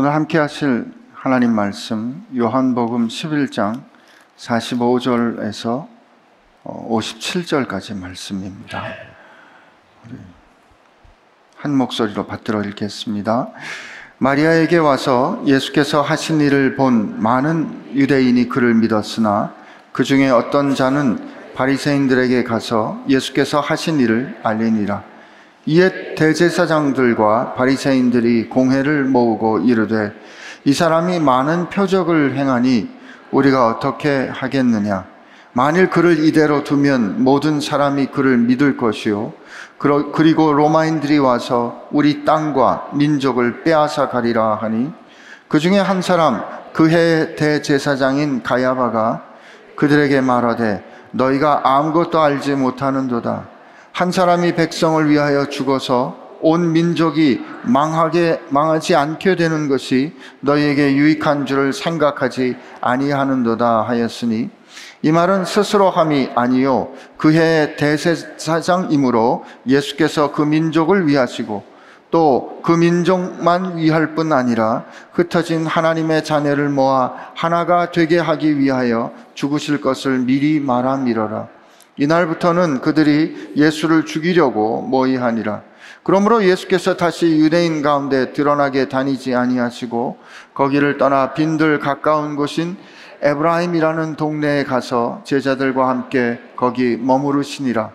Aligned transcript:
오늘 0.00 0.14
함께 0.14 0.38
하실 0.38 0.84
하나님 1.12 1.52
말씀 1.52 2.24
요한복음 2.36 3.08
11장 3.08 3.82
45절에서 4.36 5.88
57절까지 6.62 7.98
말씀입니다. 7.98 8.84
한 11.56 11.76
목소리로 11.76 12.28
받들어 12.28 12.62
읽겠습니다. 12.62 13.50
마리아에게 14.18 14.76
와서 14.76 15.42
예수께서 15.44 16.00
하신 16.00 16.42
일을 16.42 16.76
본 16.76 17.20
많은 17.20 17.96
유대인이 17.96 18.48
그를 18.48 18.74
믿었으나 18.74 19.52
그 19.90 20.04
중에 20.04 20.30
어떤 20.30 20.76
자는 20.76 21.18
바리새인들에게 21.56 22.44
가서 22.44 23.02
예수께서 23.08 23.58
하신 23.58 23.98
일을 23.98 24.38
알리니라. 24.44 25.17
이에 25.68 26.14
대제사장들과 26.14 27.52
바리새인들이 27.52 28.48
공회를 28.48 29.04
모으고 29.04 29.58
이르되 29.58 30.12
이 30.64 30.72
사람이 30.72 31.20
많은 31.20 31.68
표적을 31.68 32.38
행하니 32.38 32.88
우리가 33.30 33.68
어떻게 33.68 34.30
하겠느냐? 34.32 35.04
만일 35.52 35.90
그를 35.90 36.24
이대로 36.24 36.64
두면 36.64 37.22
모든 37.22 37.60
사람이 37.60 38.06
그를 38.06 38.38
믿을 38.38 38.78
것이요. 38.78 39.34
그리고 40.14 40.54
로마인들이 40.54 41.18
와서 41.18 41.86
우리 41.90 42.24
땅과 42.24 42.92
민족을 42.94 43.62
빼앗아 43.62 44.08
가리라 44.08 44.54
하니 44.54 44.90
그 45.48 45.58
중에 45.58 45.78
한 45.78 46.00
사람 46.00 46.44
그해 46.72 47.34
대제사장인 47.34 48.42
가야바가 48.42 49.22
그들에게 49.76 50.22
말하되 50.22 50.82
너희가 51.10 51.60
아무것도 51.64 52.22
알지 52.22 52.54
못하는도다 52.54 53.57
한 53.98 54.12
사람이 54.12 54.54
백성을 54.54 55.10
위하여 55.10 55.48
죽어서 55.48 56.16
온 56.40 56.70
민족이 56.70 57.44
망하게 57.64 58.40
망하지 58.48 58.94
않게 58.94 59.34
되는 59.34 59.66
것이 59.66 60.14
너희에게 60.38 60.94
유익한 60.94 61.46
줄을 61.46 61.72
생각하지 61.72 62.54
아니하는도다 62.80 63.82
하였으니 63.82 64.50
이 65.02 65.10
말은 65.10 65.44
스스로 65.46 65.90
함이 65.90 66.30
아니요 66.36 66.92
그해 67.16 67.74
대세사장이므로 67.74 69.44
예수께서 69.66 70.30
그 70.30 70.42
민족을 70.42 71.08
위하시고 71.08 71.64
또 72.12 72.60
그 72.62 72.70
민족만 72.70 73.78
위할 73.78 74.14
뿐 74.14 74.32
아니라 74.32 74.84
흩어진 75.12 75.66
하나님의 75.66 76.22
자녀를 76.22 76.68
모아 76.68 77.14
하나가 77.34 77.90
되게 77.90 78.20
하기 78.20 78.60
위하여 78.60 79.10
죽으실 79.34 79.80
것을 79.80 80.20
미리 80.20 80.60
말함이러라. 80.60 81.57
이날부터는 81.98 82.80
그들이 82.80 83.52
예수를 83.56 84.04
죽이려고 84.04 84.82
모의하니라. 84.82 85.62
그러므로 86.02 86.44
예수께서 86.44 86.96
다시 86.96 87.26
유대인 87.26 87.82
가운데 87.82 88.32
드러나게 88.32 88.88
다니지 88.88 89.34
아니하시고 89.34 90.16
거기를 90.54 90.96
떠나 90.96 91.34
빈들 91.34 91.80
가까운 91.80 92.36
곳인 92.36 92.76
에브라임이라는 93.20 94.16
동네에 94.16 94.64
가서 94.64 95.22
제자들과 95.24 95.88
함께 95.88 96.38
거기 96.56 96.96
머무르시니라. 96.96 97.90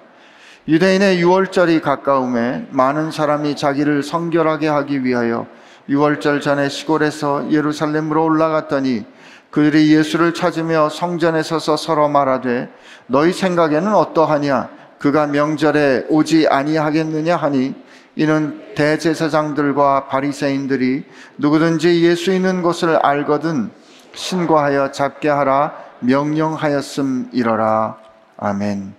유대인의 0.67 1.19
유월절이 1.19 1.81
가까움에 1.81 2.67
많은 2.71 3.11
사람이 3.11 3.55
자기를 3.55 4.03
성결하게 4.03 4.67
하기 4.67 5.03
위하여 5.03 5.47
유월절 5.89 6.39
전에 6.41 6.69
시골에서 6.69 7.51
예루살렘으로 7.51 8.23
올라갔더니 8.23 9.05
그들이 9.53 9.93
예수를 9.93 10.33
찾으며 10.33 10.89
성전에 10.89 11.43
서서 11.43 11.77
서로 11.77 12.09
말하되 12.09 12.73
너희 13.05 13.31
생각에는 13.31 13.93
어떠하냐 13.93 14.69
그가 14.97 15.27
명절에 15.27 16.07
오지 16.09 16.47
아니하겠느냐 16.47 17.35
하니 17.35 17.75
이는 18.15 18.73
대제사장들과 18.73 20.07
바리새인들이 20.07 21.05
누구든지 21.37 22.03
예수 22.03 22.33
있는 22.33 22.63
곳을 22.63 22.95
알거든 22.95 23.69
신고하여 24.15 24.91
잡게 24.91 25.29
하라 25.29 25.77
명령하였음 25.99 27.29
이러라 27.31 27.99
아멘. 28.37 28.95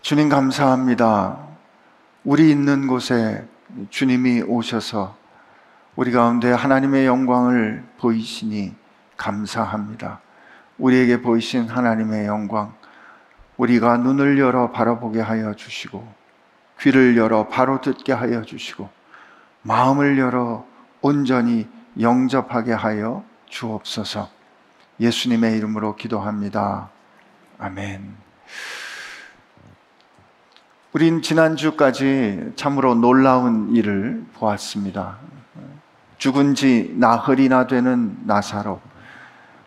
주님 0.00 0.30
감사합니다. 0.30 1.38
우리 2.24 2.50
있는 2.50 2.86
곳에 2.86 3.46
주님이 3.90 4.40
오셔서 4.40 5.17
우리 5.98 6.12
가운데 6.12 6.52
하나님의 6.52 7.06
영광을 7.06 7.84
보이시니 7.98 8.72
감사합니다. 9.16 10.20
우리에게 10.78 11.22
보이신 11.22 11.68
하나님의 11.68 12.26
영광, 12.26 12.72
우리가 13.56 13.96
눈을 13.96 14.38
열어 14.38 14.70
바라보게 14.70 15.20
하여 15.20 15.54
주시고, 15.54 16.06
귀를 16.78 17.16
열어 17.16 17.48
바로 17.48 17.80
듣게 17.80 18.12
하여 18.12 18.42
주시고, 18.42 18.88
마음을 19.62 20.18
열어 20.18 20.64
온전히 21.00 21.66
영접하게 21.98 22.74
하여 22.74 23.24
주옵소서. 23.46 24.30
예수님의 25.00 25.56
이름으로 25.58 25.96
기도합니다. 25.96 26.90
아멘. 27.58 28.14
우린 30.92 31.22
지난주까지 31.22 32.52
참으로 32.54 32.94
놀라운 32.94 33.74
일을 33.74 34.24
보았습니다. 34.34 35.37
죽은 36.18 36.54
지 36.54 36.94
나흘이나 36.96 37.66
되는 37.66 38.18
나사로 38.24 38.80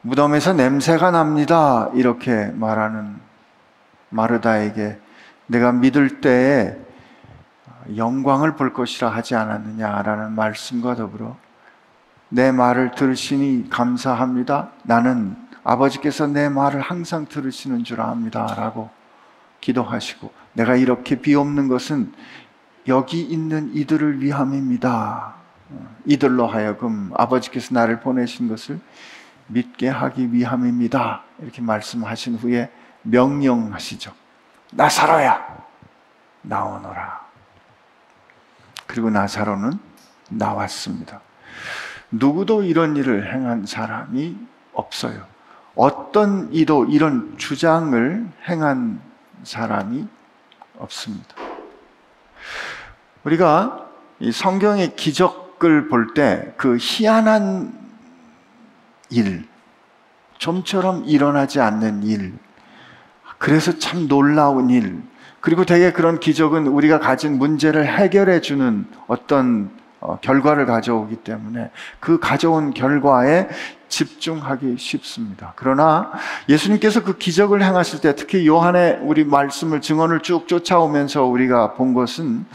무덤에서 0.02 0.54
냄새가 0.54 1.12
납니다. 1.12 1.90
이렇게 1.94 2.48
말하는 2.48 3.18
마르다에게 4.10 5.00
내가 5.48 5.72
믿을 5.72 6.22
때에 6.22 6.76
영광을 7.96 8.56
볼 8.56 8.74
것이라 8.74 9.10
하지 9.10 9.36
않았느냐라는 9.36 10.34
말씀과 10.34 10.96
더불어 10.96 11.36
내 12.30 12.52
말을 12.52 12.92
들으시니 12.92 13.70
감사합니다. 13.70 14.70
나는 14.84 15.36
아버지께서 15.64 16.28
내 16.28 16.50
말을 16.50 16.82
항상 16.82 17.26
들으시는 17.26 17.84
줄 17.84 18.02
압니다. 18.02 18.54
라고 18.56 18.90
기도하시고 19.60 20.32
내가 20.54 20.76
이렇게 20.76 21.16
비옵는 21.22 21.68
것은 21.68 22.14
여기 22.88 23.22
있는 23.22 23.74
이들을 23.74 24.22
위함입니다. 24.22 25.41
이들로 26.06 26.48
하여금 26.48 27.12
아버지께서 27.16 27.74
나를 27.74 28.00
보내신 28.00 28.48
것을 28.48 28.80
믿게 29.48 29.90
하기 29.90 30.34
위함입니다. 30.34 31.24
이렇게 31.40 31.62
말씀하신 31.62 32.36
후에 32.36 32.72
명령하시죠. 33.04 34.14
나사로야, 34.72 35.66
나오너라. 36.44 37.22
그리고 38.88 39.10
나사로는 39.10 39.80
나왔습니다. 40.30 41.22
누구도 42.12 42.64
이런 42.64 42.96
일을 42.96 43.34
행한 43.34 43.66
사람이 43.66 44.38
없어요. 44.74 45.26
어떤 45.76 46.54
이도 46.54 46.86
이런 46.86 47.38
주장을 47.38 48.30
행한 48.48 49.02
사람이 49.44 50.08
없습니다. 50.78 51.36
우리가 53.24 53.88
성경의 54.32 54.96
기적 54.96 55.41
기적을 55.62 55.88
볼 55.88 56.14
때 56.14 56.54
그 56.58 56.78
희한한 56.80 57.72
일, 59.12 59.46
좀처럼 60.40 61.04
일어나지 61.06 61.60
않는 61.60 62.04
일, 62.04 62.34
그래서 63.38 63.78
참 63.78 64.08
놀라운 64.08 64.70
일, 64.70 65.02
그리고 65.40 65.66
되게 65.66 65.92
그런 65.92 66.20
기적은 66.20 66.68
우리가 66.68 67.00
가진 67.00 67.38
문제를 67.38 67.86
해결해 67.86 68.42
주는 68.42 68.86
어떤 69.08 69.70
어, 70.00 70.18
결과를 70.20 70.66
가져오기 70.66 71.18
때문에 71.18 71.70
그 72.00 72.20
가져온 72.20 72.74
결과에 72.74 73.48
집중하기 73.92 74.78
쉽습니다. 74.80 75.54
그러나 75.56 76.12
예수님께서 76.50 77.04
그 77.04 77.18
기적을 77.18 77.62
행하실 77.62 78.02
때 78.02 78.16
특히 78.16 78.48
요한의 78.48 79.00
우리 79.04 79.24
말씀을 79.24 79.82
증언을 79.82 80.22
쭉 80.22 80.48
쫓아오면서 80.48 81.26
우리가 81.26 81.74
본 81.74 81.94
것은 81.94 82.46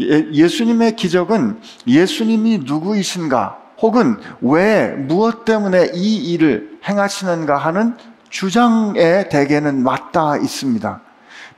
예, 0.00 0.28
예수님의 0.32 0.94
기적은 0.94 1.60
예수님이 1.86 2.58
누구이신가 2.64 3.58
혹은 3.80 4.18
왜 4.40 4.88
무엇 4.88 5.44
때문에 5.44 5.90
이 5.94 6.32
일을 6.32 6.78
행하시는가 6.88 7.56
하는 7.56 7.96
주장에 8.28 9.28
대개는 9.28 9.82
맞닿아 9.82 10.36
있습니다. 10.36 11.00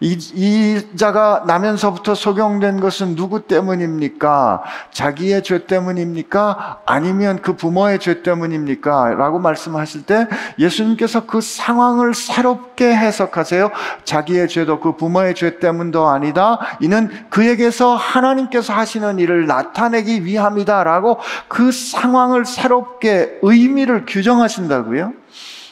이, 0.00 0.18
이 0.34 0.96
자가 0.96 1.44
나면서부터 1.46 2.14
소경된 2.14 2.80
것은 2.80 3.16
누구 3.16 3.42
때문입니까? 3.42 4.62
자기의 4.92 5.42
죄 5.42 5.66
때문입니까? 5.66 6.80
아니면 6.84 7.40
그 7.40 7.56
부모의 7.56 7.98
죄 7.98 8.22
때문입니까? 8.22 9.14
라고 9.14 9.38
말씀하실 9.38 10.02
때 10.02 10.28
예수님께서 10.58 11.24
그 11.26 11.40
상황을 11.40 12.12
새롭게 12.12 12.94
해석하세요. 12.94 13.70
자기의 14.04 14.48
죄도 14.48 14.80
그 14.80 14.96
부모의 14.96 15.34
죄 15.34 15.58
때문도 15.58 16.06
아니다. 16.06 16.58
이는 16.80 17.10
그에게서 17.30 17.96
하나님께서 17.96 18.74
하시는 18.74 19.18
일을 19.18 19.46
나타내기 19.46 20.26
위함이다. 20.26 20.84
라고 20.84 21.18
그 21.48 21.72
상황을 21.72 22.44
새롭게 22.44 23.38
의미를 23.40 24.04
규정하신다고요? 24.06 25.12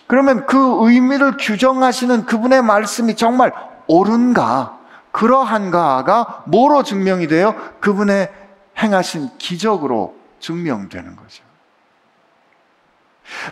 그러면 0.06 0.46
그 0.46 0.78
의미를 0.80 1.36
규정하시는 1.38 2.24
그분의 2.24 2.62
말씀이 2.62 3.16
정말 3.16 3.52
옳은가, 3.86 4.78
그러한가가 5.12 6.44
뭐로 6.46 6.82
증명이 6.82 7.28
돼요? 7.28 7.54
그분의 7.80 8.32
행하신 8.78 9.38
기적으로 9.38 10.16
증명되는 10.40 11.16
거죠. 11.16 11.44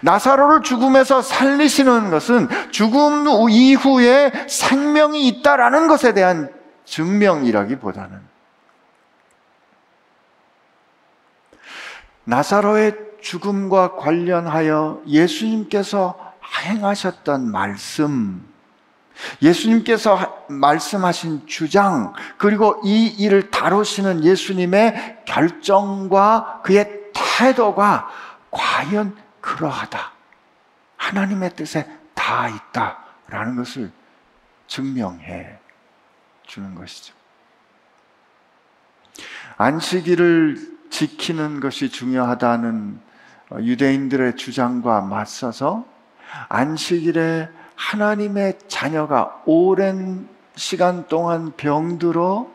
나사로를 0.02 0.62
죽음에서 0.62 1.22
살리시는 1.22 2.10
것은 2.10 2.48
죽음 2.70 3.22
이후에 3.48 4.32
생명이 4.48 5.26
있다라는 5.28 5.88
것에 5.88 6.12
대한 6.12 6.52
증명이라기보다는 6.84 8.20
나사로의 12.24 12.96
죽음과 13.20 13.96
관련하여 13.96 15.02
예수님께서 15.06 16.34
행하셨던 16.64 17.50
말씀, 17.50 18.51
예수님께서 19.40 20.46
말씀하신 20.48 21.46
주장, 21.46 22.12
그리고 22.38 22.80
이 22.84 23.06
일을 23.06 23.50
다루시는 23.50 24.24
예수님의 24.24 25.22
결정과 25.24 26.60
그의 26.62 27.02
태도가 27.12 28.08
과연 28.50 29.16
그러하다. 29.40 30.12
하나님의 30.96 31.56
뜻에 31.56 31.88
다 32.14 32.48
있다 32.48 32.98
라는 33.28 33.56
것을 33.56 33.90
증명해 34.66 35.58
주는 36.46 36.74
것이죠. 36.74 37.14
안식일을 39.56 40.72
지키는 40.90 41.60
것이 41.60 41.90
중요하다는 41.90 43.00
유대인들의 43.60 44.36
주장과 44.36 45.02
맞서서 45.02 45.86
안식일에 46.48 47.48
하나님의 47.90 48.58
자녀가 48.68 49.42
오랜 49.44 50.28
시간 50.54 51.08
동안 51.08 51.52
병들어 51.56 52.46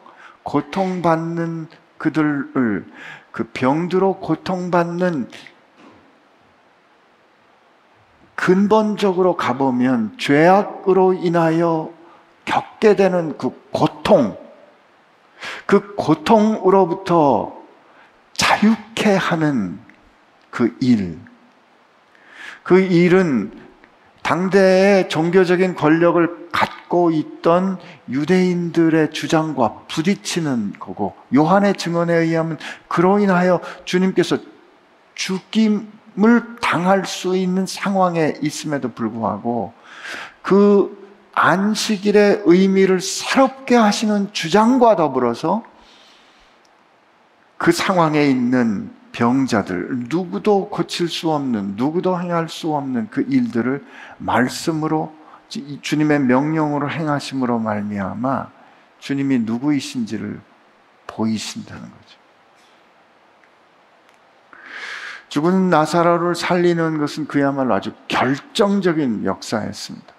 고통받는 0.43 1.67
그들을 1.97 2.85
그 3.31 3.49
병들어 3.53 4.13
고통받는 4.13 5.29
근본적으로 8.35 9.35
가보면 9.35 10.17
죄악으로 10.17 11.13
인하여 11.13 11.91
겪게 12.45 12.95
되는 12.95 13.37
그 13.37 13.49
고통, 13.71 14.37
그 15.65 15.95
고통으로부터 15.95 17.57
자유케 18.33 19.15
하는 19.15 19.79
그 20.49 20.77
일. 20.79 21.19
그 22.63 22.79
일은 22.79 23.66
당대의 24.27 25.07
종교적인 25.07 25.75
권력을 25.75 26.49
갖고 26.51 27.11
있던 27.11 27.79
유대인들의 28.09 29.11
주장과 29.11 29.83
부딪히는 29.87 30.73
거고, 30.79 31.13
요한의 31.33 31.75
증언에 31.75 32.13
의하면 32.13 32.57
그로 32.89 33.19
인하여 33.19 33.61
주님께서 33.85 34.37
죽임, 35.15 35.89
을 36.19 36.55
당할 36.59 37.05
수 37.05 37.37
있는 37.37 37.67
상황에 37.67 38.33
있음에도 38.41 38.91
불구하고 38.91 39.71
그 40.41 41.07
안식일의 41.33 42.41
의미를 42.45 42.99
새롭게 43.01 43.75
하시는 43.75 44.33
주장과 44.33 44.95
더불어서 44.95 45.63
그 47.57 47.71
상황에 47.71 48.25
있는 48.25 48.89
병자들, 49.17 50.05
누구도 50.09 50.69
고칠 50.69 51.09
수 51.09 51.31
없는, 51.31 51.73
누구도 51.75 52.19
행할 52.19 52.47
수 52.49 52.75
없는 52.75 53.07
그 53.09 53.25
일들을 53.27 53.83
말씀으로 54.19 55.11
주님의 55.81 56.19
명령으로 56.19 56.87
행하심으로 56.91 57.57
말미암아 57.57 58.51
주님이 58.99 59.39
누구이신지를 59.39 60.39
보이신다는 61.07 61.81
거죠. 61.81 62.17
죽은 65.29 65.71
나사로를 65.71 66.35
살리는 66.35 66.99
것은 66.99 67.25
그야말로 67.25 67.73
아주 67.73 67.93
결정적인 68.07 69.25
역사였습니다. 69.25 70.13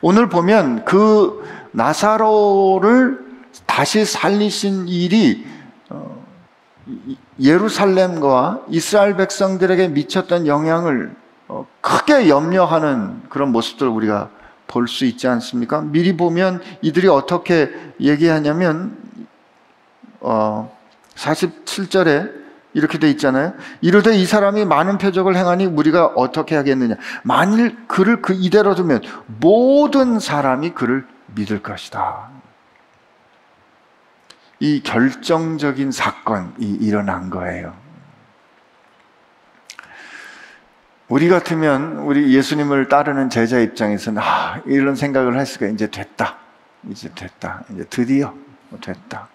오늘 0.00 0.30
보면 0.30 0.86
그 0.86 1.46
나사로를 1.72 3.22
다시 3.66 4.06
살리신 4.06 4.88
일이 4.88 5.46
어, 5.46 5.53
예루살렘과 7.40 8.62
이스라엘 8.68 9.16
백성들에게 9.16 9.88
미쳤던 9.88 10.46
영향을 10.46 11.14
어, 11.48 11.66
크게 11.80 12.28
염려하는 12.28 13.22
그런 13.28 13.52
모습들을 13.52 13.90
우리가 13.90 14.30
볼 14.66 14.88
수 14.88 15.04
있지 15.04 15.28
않습니까? 15.28 15.82
미리 15.82 16.16
보면 16.16 16.60
이들이 16.82 17.06
어떻게 17.08 17.70
얘기하냐면 18.00 18.96
어, 20.20 20.74
47절에 21.14 22.44
이렇게 22.72 22.98
돼 22.98 23.08
있잖아요. 23.10 23.52
이르되 23.82 24.16
이 24.16 24.26
사람이 24.26 24.64
많은 24.64 24.98
표적을 24.98 25.36
행하니 25.36 25.66
우리가 25.66 26.06
어떻게 26.16 26.56
하겠느냐. 26.56 26.96
만일 27.22 27.76
그를 27.86 28.20
그 28.20 28.32
이대로 28.32 28.74
두면 28.74 29.02
모든 29.26 30.18
사람이 30.18 30.70
그를 30.70 31.06
믿을 31.36 31.62
것이다. 31.62 32.33
이 34.64 34.80
결정적인 34.82 35.92
사건이 35.92 36.76
일어난 36.80 37.28
거예요. 37.28 37.76
우리 41.06 41.28
같으면 41.28 41.98
우리 41.98 42.34
예수님을 42.34 42.88
따르는 42.88 43.28
제자 43.28 43.58
입장에서는 43.58 44.22
아, 44.22 44.62
이런 44.64 44.96
생각을 44.96 45.36
할 45.36 45.44
수가 45.44 45.66
이제 45.66 45.90
됐다. 45.90 46.38
이제 46.88 47.10
됐다. 47.14 47.64
이제 47.72 47.84
드디어 47.90 48.34
됐다. 48.80 49.28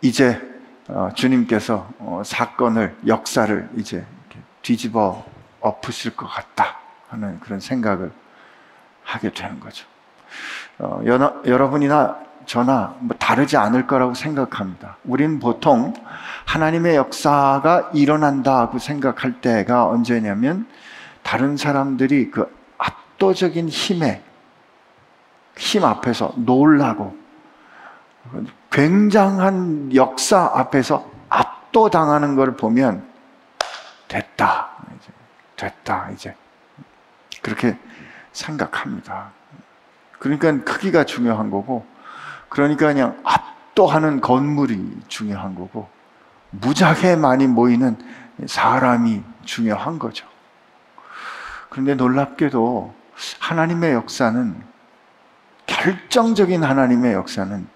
이제 0.00 0.40
어, 0.86 1.08
주님께서 1.16 1.90
어, 1.98 2.22
사건을 2.24 2.96
역사를 3.08 3.68
이제 3.76 4.06
뒤집어 4.62 5.26
엎으실 5.58 6.14
것 6.14 6.28
같다 6.28 6.78
하는 7.08 7.40
그런 7.40 7.58
생각을 7.58 8.12
하게 9.02 9.32
되는 9.32 9.58
거죠. 9.58 9.84
어, 10.78 11.00
여러분이나 11.46 12.18
저나 12.46 12.96
뭐 13.00 13.16
다르지 13.18 13.56
않을 13.56 13.86
거라고 13.86 14.14
생각합니다. 14.14 14.96
우린 15.04 15.38
보통 15.38 15.94
하나님의 16.46 16.96
역사가 16.96 17.90
일어난다고 17.94 18.78
생각할 18.78 19.40
때가 19.40 19.88
언제냐면 19.88 20.66
다른 21.22 21.56
사람들이 21.56 22.30
그 22.30 22.54
압도적인 22.78 23.68
힘에 23.68 24.22
힘 25.56 25.84
앞에서 25.84 26.34
놀라고 26.36 27.16
굉장한 28.70 29.94
역사 29.94 30.50
앞에서 30.54 31.08
압도당하는 31.28 32.36
걸 32.36 32.56
보면 32.56 33.06
됐다. 34.08 34.70
이제, 34.96 35.12
됐다. 35.56 36.10
이제. 36.10 36.34
그렇게 37.42 37.78
생각합니다. 38.32 39.30
그러니까 40.18 40.64
크기가 40.64 41.04
중요한 41.04 41.50
거고, 41.50 41.86
그러니까 42.48 42.86
그냥 42.86 43.20
압도하는 43.24 44.20
건물이 44.20 45.00
중요한 45.08 45.54
거고, 45.54 45.88
무지하게 46.50 47.16
많이 47.16 47.46
모이는 47.46 47.96
사람이 48.46 49.22
중요한 49.44 49.98
거죠. 49.98 50.26
그런데 51.68 51.94
놀랍게도 51.94 52.94
하나님의 53.40 53.92
역사는, 53.94 54.62
결정적인 55.66 56.62
하나님의 56.62 57.14
역사는 57.14 57.66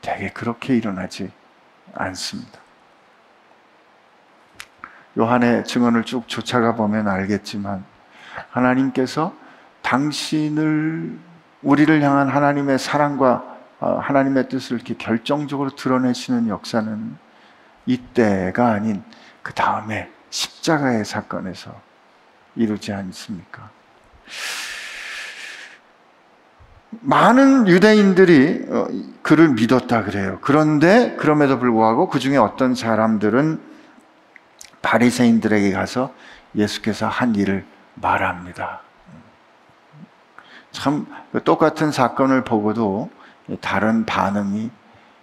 대개 0.00 0.30
그렇게 0.30 0.76
일어나지 0.76 1.30
않습니다. 1.94 2.60
요한의 5.16 5.64
증언을 5.64 6.04
쭉 6.04 6.26
쫓아가 6.28 6.74
보면 6.74 7.06
알겠지만 7.06 7.84
하나님께서 8.50 9.32
당신을 9.82 11.18
우리를 11.64 12.00
향한 12.02 12.28
하나님의 12.28 12.78
사랑과 12.78 13.54
어, 13.80 13.98
하나님의 13.98 14.48
뜻을 14.48 14.76
이렇게 14.76 14.94
결정적으로 14.94 15.70
드러내시는 15.70 16.48
역사는 16.48 17.16
이때가 17.86 18.68
아닌 18.68 19.02
그 19.42 19.52
다음에 19.52 20.10
십자가의 20.30 21.04
사건에서 21.04 21.74
이루지 22.54 22.92
않습니까? 22.92 23.70
많은 27.00 27.66
유대인들이 27.66 28.66
어, 28.68 28.86
그를 29.22 29.48
믿었다 29.50 30.04
그래요. 30.04 30.38
그런데 30.40 31.16
그럼에도 31.18 31.58
불구하고 31.58 32.08
그 32.08 32.18
중에 32.18 32.36
어떤 32.36 32.74
사람들은 32.74 33.60
바리새인들에게 34.82 35.72
가서 35.72 36.14
예수께서 36.54 37.08
한 37.08 37.34
일을 37.34 37.64
말합니다. 37.94 38.83
참 40.74 41.06
똑같은 41.44 41.92
사건을 41.92 42.44
보고도 42.44 43.08
다른 43.60 44.04
반응이 44.04 44.70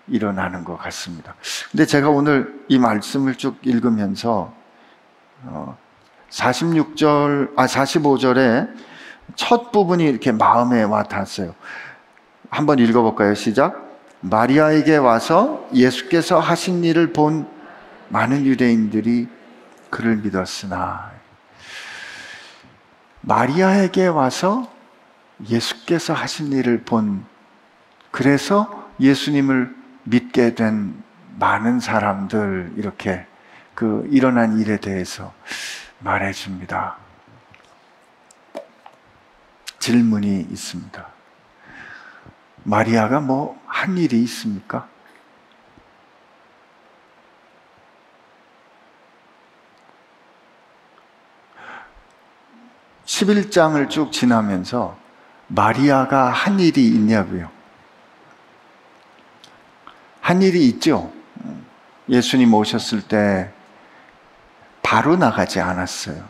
일어나는 0.07 0.63
것 0.63 0.77
같습니다. 0.77 1.35
근데 1.69 1.85
제가 1.85 2.09
오늘 2.09 2.63
이 2.69 2.79
말씀을 2.79 3.35
쭉 3.35 3.57
읽으면서 3.61 4.53
46절, 6.29 7.49
어, 7.49 7.53
아, 7.57 7.65
45절에 7.65 8.69
첫 9.35 9.71
부분이 9.71 10.03
이렇게 10.03 10.31
마음에 10.31 10.83
와 10.83 11.03
닿았어요. 11.03 11.53
한번 12.49 12.79
읽어볼까요? 12.79 13.35
시작. 13.35 13.89
마리아에게 14.21 14.97
와서 14.97 15.67
예수께서 15.73 16.39
하신 16.39 16.83
일을 16.83 17.11
본 17.11 17.47
많은 18.09 18.45
유대인들이 18.45 19.27
그를 19.89 20.17
믿었으나 20.17 21.11
마리아에게 23.21 24.07
와서 24.07 24.69
예수께서 25.49 26.13
하신 26.13 26.51
일을 26.51 26.83
본 26.83 27.25
그래서 28.11 28.89
예수님을 28.99 29.75
믿게 30.03 30.55
된 30.55 31.01
많은 31.39 31.79
사람들 31.79 32.73
이렇게 32.75 33.25
그 33.73 34.07
일어난 34.11 34.59
일에 34.59 34.77
대해서 34.77 35.33
말해 35.99 36.31
줍니다. 36.33 36.97
질문이 39.79 40.47
있습니다. 40.51 41.07
마리아가 42.63 43.19
뭐 43.19 43.61
한 43.81 43.97
일이 43.97 44.21
있습니까? 44.25 44.87
11장을쭉 53.05 54.11
지나면서 54.11 54.99
마리아가 55.53 56.29
한 56.29 56.59
일이 56.59 56.87
있냐고요. 56.87 57.49
한 60.21 60.41
일이 60.41 60.65
있죠. 60.69 61.11
예수님 62.07 62.53
오셨을 62.53 63.01
때 63.01 63.51
바로 64.81 65.17
나가지 65.17 65.59
않았어요. 65.59 66.23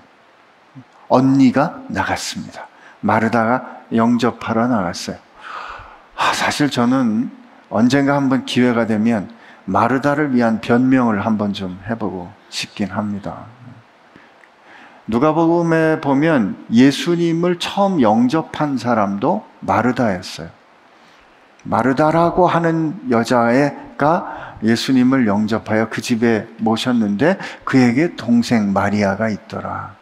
언니가 1.07 1.81
나갔습니다. 1.87 2.67
마르다가 3.01 3.81
영접하러 3.93 4.67
나갔어요. 4.67 5.17
아, 6.17 6.33
사실 6.33 6.69
저는 6.71 7.31
언젠가 7.69 8.15
한번 8.15 8.45
기회가 8.45 8.87
되면 8.87 9.29
마르다를 9.65 10.33
위한 10.33 10.61
변명을 10.61 11.25
한번 11.25 11.53
좀 11.53 11.79
해보고 11.87 12.31
싶긴 12.49 12.89
합니다. 12.89 13.45
누가복음에 15.11 15.99
보면 15.99 16.55
예수님을 16.71 17.59
처음 17.59 18.01
영접한 18.01 18.77
사람도 18.77 19.43
마르다였어요. 19.59 20.47
마르다라고 21.63 22.47
하는 22.47 22.95
여자가 23.11 24.55
예수님을 24.63 25.27
영접하여 25.27 25.89
그 25.89 26.01
집에 26.01 26.47
모셨는데 26.59 27.37
그에게 27.65 28.15
동생 28.15 28.71
마리아가 28.71 29.27
있더라. 29.27 29.95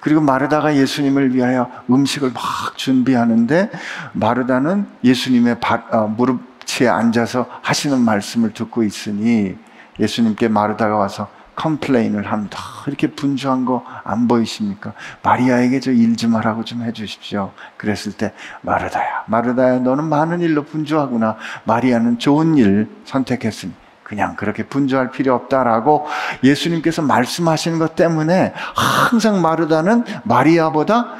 그리고 0.00 0.22
마르다가 0.22 0.74
예수님을 0.74 1.34
위하여 1.34 1.70
음식을 1.90 2.30
막 2.32 2.42
준비하는데 2.78 3.70
마르다는 4.12 4.86
예수님의 5.04 5.60
바, 5.60 5.84
어, 5.90 6.06
무릎 6.08 6.40
치에 6.64 6.88
앉아서 6.88 7.46
하시는 7.60 8.00
말씀을 8.00 8.54
듣고 8.54 8.84
있으니 8.84 9.56
예수님께 10.00 10.48
마르다가 10.48 10.96
와서 10.96 11.35
컴플레인을 11.56 12.30
합니다. 12.30 12.58
이렇게 12.86 13.08
분주한 13.08 13.64
거 13.64 13.84
안 14.04 14.28
보이십니까? 14.28 14.92
마리아에게 15.22 15.80
저 15.80 15.90
일 15.90 16.16
좀 16.16 16.36
하라고 16.36 16.64
좀 16.64 16.82
해주십시오. 16.82 17.52
그랬을 17.76 18.12
때 18.12 18.32
마르다야, 18.62 19.24
마르다야, 19.26 19.78
너는 19.80 20.04
많은 20.04 20.40
일로 20.40 20.64
분주하구나. 20.64 21.36
마리아는 21.64 22.18
좋은 22.18 22.56
일 22.56 22.88
선택했으니 23.04 23.72
그냥 24.02 24.36
그렇게 24.36 24.62
분주할 24.62 25.10
필요 25.10 25.34
없다라고 25.34 26.06
예수님께서 26.44 27.02
말씀하시는 27.02 27.78
것 27.80 27.96
때문에 27.96 28.52
항상 28.74 29.42
마르다는 29.42 30.04
마리아보다 30.22 31.14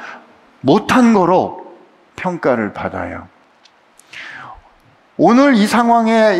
못한 0.61 1.13
거로 1.13 1.75
평가를 2.15 2.73
받아요. 2.73 3.27
오늘 5.17 5.55
이 5.55 5.67
상황에 5.67 6.37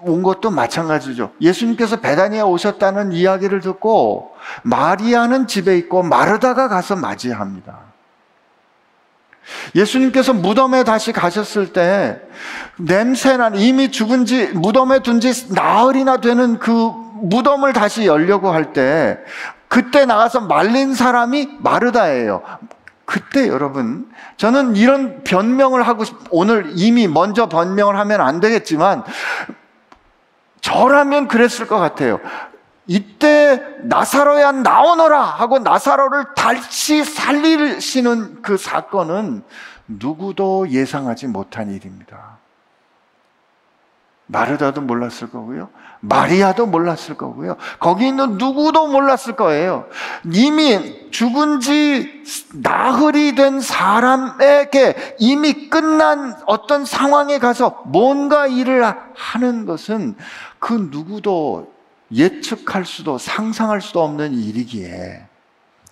온 0.00 0.22
것도 0.22 0.50
마찬가지죠. 0.50 1.32
예수님께서 1.40 2.00
베다니에 2.00 2.40
오셨다는 2.40 3.12
이야기를 3.12 3.60
듣고 3.60 4.34
마리아는 4.62 5.46
집에 5.46 5.76
있고 5.78 6.02
마르다가 6.02 6.68
가서 6.68 6.96
맞이합니다. 6.96 7.78
예수님께서 9.74 10.32
무덤에 10.32 10.84
다시 10.84 11.12
가셨을 11.12 11.72
때 11.72 12.20
냄새나 12.78 13.50
이미 13.56 13.90
죽은 13.90 14.24
지 14.24 14.46
무덤에 14.48 15.00
둔 15.00 15.20
지 15.20 15.52
나흘이나 15.52 16.18
되는 16.18 16.58
그 16.58 16.70
무덤을 17.22 17.72
다시 17.72 18.06
열려고 18.06 18.50
할 18.50 18.72
때 18.72 19.18
그때 19.68 20.06
나가서 20.06 20.42
말린 20.42 20.94
사람이 20.94 21.58
마르다예요. 21.58 22.42
그때 23.04 23.48
여러분 23.48 24.08
저는 24.36 24.76
이런 24.76 25.22
변명을 25.24 25.82
하고 25.86 26.04
싶, 26.04 26.16
오늘 26.30 26.70
이미 26.74 27.06
먼저 27.06 27.48
변명을 27.48 27.98
하면 27.98 28.20
안 28.20 28.40
되겠지만 28.40 29.04
저라면 30.64 31.28
그랬을 31.28 31.66
것 31.66 31.78
같아요. 31.78 32.20
이때 32.86 33.62
나사로야 33.82 34.52
나오너라 34.52 35.20
하고 35.20 35.58
나사로를 35.58 36.34
다시 36.34 37.04
살리시는 37.04 38.40
그 38.40 38.56
사건은 38.56 39.44
누구도 39.86 40.70
예상하지 40.70 41.26
못한 41.26 41.70
일입니다. 41.70 42.38
마르다도 44.26 44.80
몰랐을 44.80 45.30
거고요. 45.30 45.68
마리아도 46.00 46.66
몰랐을 46.66 47.16
거고요. 47.18 47.56
거기 47.78 48.08
있는 48.08 48.38
누구도 48.38 48.86
몰랐을 48.86 49.36
거예요. 49.36 49.86
이미 50.32 51.10
죽은 51.10 51.60
지 51.60 52.24
나흘이 52.54 53.34
된 53.34 53.60
사람에게 53.60 55.16
이미 55.18 55.68
끝난 55.68 56.36
어떤 56.46 56.84
상황에 56.84 57.38
가서 57.38 57.82
뭔가 57.86 58.46
일을 58.46 58.84
하는 59.14 59.66
것은 59.66 60.16
그 60.64 60.88
누구도 60.90 61.74
예측할 62.10 62.86
수도 62.86 63.18
상상할 63.18 63.82
수도 63.82 64.02
없는 64.02 64.32
일이기에 64.32 65.26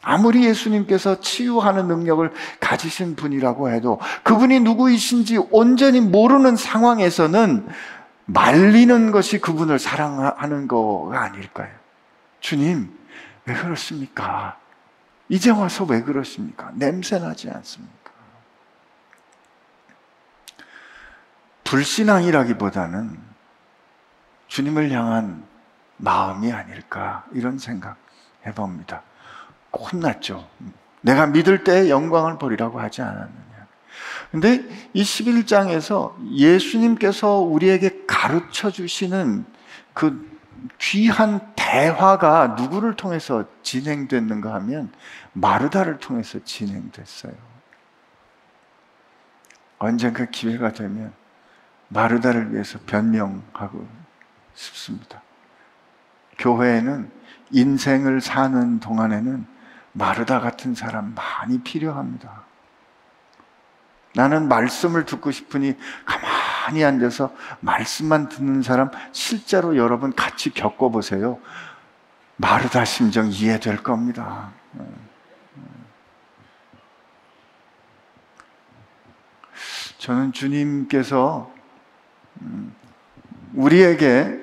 아무리 0.00 0.46
예수님께서 0.46 1.20
치유하는 1.20 1.88
능력을 1.88 2.32
가지신 2.58 3.14
분이라고 3.14 3.68
해도 3.68 4.00
그분이 4.22 4.60
누구이신지 4.60 5.36
온전히 5.50 6.00
모르는 6.00 6.56
상황에서는 6.56 7.68
말리는 8.24 9.10
것이 9.10 9.42
그분을 9.42 9.78
사랑하는 9.78 10.68
거가 10.68 11.20
아닐까요? 11.20 11.68
주님, 12.40 12.98
왜 13.44 13.54
그렇습니까? 13.54 14.56
이제 15.28 15.50
와서 15.50 15.84
왜 15.84 16.00
그러십니까? 16.00 16.70
냄새 16.76 17.18
나지 17.18 17.50
않습니까? 17.50 18.10
불신앙이라기보다는 21.64 23.31
주님을 24.52 24.90
향한 24.90 25.42
마음이 25.96 26.52
아닐까 26.52 27.24
이런 27.32 27.58
생각 27.58 27.96
해봅니다. 28.44 29.02
혼났죠. 29.72 30.46
내가 31.00 31.26
믿을 31.26 31.64
때 31.64 31.88
영광을 31.88 32.36
버리라고 32.36 32.78
하지 32.78 33.00
않았느냐. 33.00 33.66
근데 34.30 34.62
이 34.92 35.02
11장에서 35.02 36.14
예수님께서 36.34 37.38
우리에게 37.38 38.04
가르쳐 38.06 38.70
주시는 38.70 39.46
그 39.94 40.38
귀한 40.78 41.40
대화가 41.56 42.48
누구를 42.48 42.94
통해서 42.94 43.46
진행됐는가 43.62 44.52
하면 44.52 44.92
마르다를 45.32 45.96
통해서 45.96 46.38
진행됐어요. 46.44 47.32
언젠가 49.78 50.26
기회가 50.26 50.74
되면 50.74 51.14
마르다를 51.88 52.52
위해서 52.52 52.78
변명하고 52.84 54.01
싶습니다. 54.54 55.22
교회에는 56.38 57.10
인생을 57.50 58.20
사는 58.20 58.80
동안에는 58.80 59.46
마르다 59.92 60.40
같은 60.40 60.74
사람 60.74 61.14
많이 61.14 61.60
필요합니다. 61.62 62.44
나는 64.14 64.48
말씀을 64.48 65.04
듣고 65.06 65.30
싶으니 65.30 65.76
가만히 66.04 66.84
앉아서 66.84 67.34
말씀만 67.60 68.28
듣는 68.28 68.62
사람 68.62 68.90
실제로 69.12 69.76
여러분 69.76 70.14
같이 70.14 70.50
겪어보세요. 70.50 71.38
마르다 72.36 72.84
심정 72.84 73.30
이해될 73.30 73.82
겁니다. 73.82 74.52
저는 79.98 80.32
주님께서 80.32 81.52
음, 82.40 82.74
우리에게 83.54 84.06
음, 84.06 84.41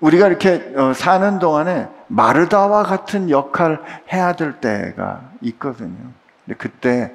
우리가 0.00 0.26
이렇게 0.26 0.72
어, 0.76 0.92
사는 0.92 1.38
동안에 1.38 1.88
마르다와 2.08 2.82
같은 2.82 3.30
역할 3.30 3.80
해야 4.12 4.34
될 4.34 4.60
때가 4.60 5.30
있거든요. 5.42 6.10
근데 6.44 6.58
그때 6.58 7.14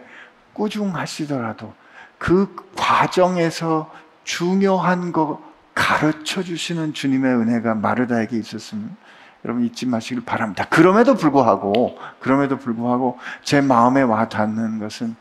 꾸중하시더라도 0.53 1.73
그 2.17 2.55
과정에서 2.75 3.91
중요한 4.23 5.11
거 5.11 5.41
가르쳐 5.75 6.41
주시는 6.41 6.93
주님의 6.93 7.35
은혜가 7.35 7.75
마르다에게 7.75 8.37
있었으면 8.37 8.95
여러분 9.45 9.63
잊지 9.65 9.85
마시길 9.85 10.25
바랍니다. 10.25 10.65
그럼에도 10.69 11.13
불구하고, 11.15 11.97
그럼에도 12.19 12.57
불구하고 12.57 13.19
제 13.43 13.61
마음에 13.61 14.01
와 14.01 14.27
닿는 14.27 14.79
것은 14.79 15.15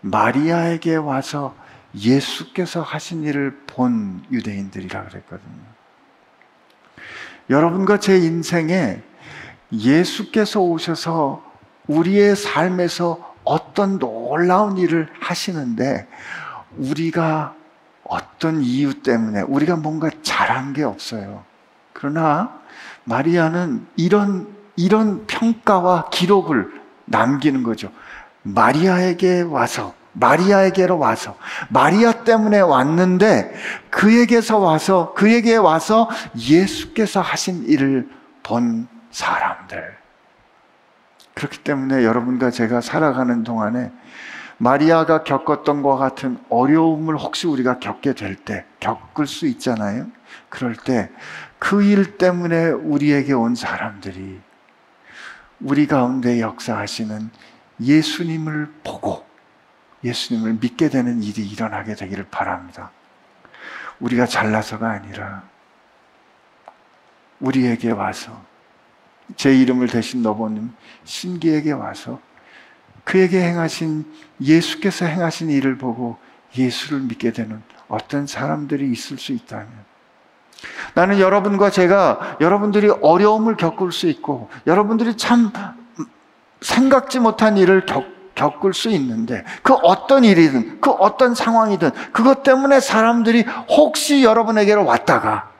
마리아에게 0.00 0.96
와서 0.96 1.54
예수께서 1.94 2.82
하신 2.82 3.24
일을 3.24 3.62
본 3.66 4.24
유대인들이라 4.30 5.04
그랬거든요. 5.04 5.78
여러분과 7.50 7.98
제 7.98 8.18
인생에 8.18 9.00
예수께서 9.72 10.60
오셔서 10.60 11.42
우리의 11.86 12.36
삶에서 12.36 13.34
어떤 13.44 13.98
놀라운 13.98 14.76
일을 14.76 15.08
하시는데 15.20 16.06
우리가 16.76 17.54
어떤 18.04 18.62
이유 18.62 19.02
때문에 19.02 19.42
우리가 19.42 19.76
뭔가 19.76 20.10
잘한 20.22 20.74
게 20.74 20.82
없어요. 20.82 21.44
그러나 21.92 22.60
마리아는 23.04 23.86
이런 23.96 24.54
이런 24.76 25.26
평가와 25.26 26.10
기록을 26.10 26.70
남기는 27.06 27.62
거죠. 27.62 27.90
마리아에게 28.42 29.42
와서 29.42 29.94
마리아에게로 30.18 30.98
와서 30.98 31.36
마리아 31.68 32.12
때문에 32.24 32.60
왔는데 32.60 33.54
그에게서 33.90 34.58
와서 34.58 35.12
그에게 35.14 35.56
와서 35.56 36.08
예수께서 36.36 37.20
하신 37.20 37.64
일을 37.66 38.08
본 38.42 38.88
사람들. 39.10 39.96
그렇기 41.34 41.58
때문에 41.58 42.04
여러분과 42.04 42.50
제가 42.50 42.80
살아가는 42.80 43.44
동안에 43.44 43.92
마리아가 44.60 45.22
겪었던 45.22 45.82
것 45.82 45.96
같은 45.96 46.36
어려움을 46.48 47.16
혹시 47.16 47.46
우리가 47.46 47.78
겪게 47.78 48.14
될 48.14 48.34
때, 48.34 48.64
겪을 48.80 49.26
수 49.28 49.46
있잖아요. 49.46 50.06
그럴 50.48 50.74
때 50.74 51.10
그 51.60 51.82
일 51.82 52.18
때문에 52.18 52.70
우리에게 52.70 53.32
온 53.32 53.54
사람들이 53.54 54.40
우리 55.60 55.86
가운데 55.86 56.40
역사하시는 56.40 57.30
예수님을 57.80 58.72
보고 58.84 59.24
예수님을 60.04 60.58
믿게 60.60 60.88
되는 60.88 61.22
일이 61.22 61.46
일어나게 61.46 61.94
되기를 61.94 62.26
바랍니다. 62.30 62.90
우리가 64.00 64.26
잘나서가 64.26 64.90
아니라 64.90 65.42
우리에게 67.40 67.90
와서 67.90 68.40
제 69.36 69.54
이름을 69.54 69.88
대신 69.88 70.22
넣어보는 70.22 70.72
신기에게 71.04 71.72
와서 71.72 72.20
그에게 73.04 73.42
행하신 73.42 74.04
예수께서 74.40 75.04
행하신 75.06 75.50
일을 75.50 75.78
보고 75.78 76.18
예수를 76.56 77.00
믿게 77.00 77.32
되는 77.32 77.62
어떤 77.88 78.26
사람들이 78.26 78.90
있을 78.90 79.18
수 79.18 79.32
있다면 79.32 79.68
나는 80.94 81.20
여러분과 81.20 81.70
제가 81.70 82.38
여러분들이 82.40 82.88
어려움을 82.88 83.56
겪을 83.56 83.92
수 83.92 84.08
있고 84.08 84.50
여러분들이 84.66 85.16
참 85.16 85.52
생각지 86.60 87.20
못한 87.20 87.56
일을 87.56 87.86
겪, 87.86 88.04
겪을 88.38 88.72
수 88.72 88.88
있는데 88.90 89.44
그 89.62 89.74
어떤 89.74 90.24
일이든 90.24 90.80
그 90.80 90.90
어떤 90.90 91.34
상황이든 91.34 91.90
그것 92.12 92.44
때문에 92.44 92.78
사람들이 92.78 93.44
혹시 93.68 94.22
여러분에게로 94.22 94.84
왔다가 94.84 95.50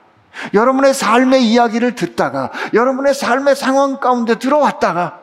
여러분의 0.53 0.93
삶의 0.93 1.45
이야기를 1.45 1.95
듣다가 1.95 2.51
여러분의 2.73 3.13
삶의 3.13 3.55
상황 3.57 3.99
가운데 3.99 4.39
들어왔다가 4.39 5.19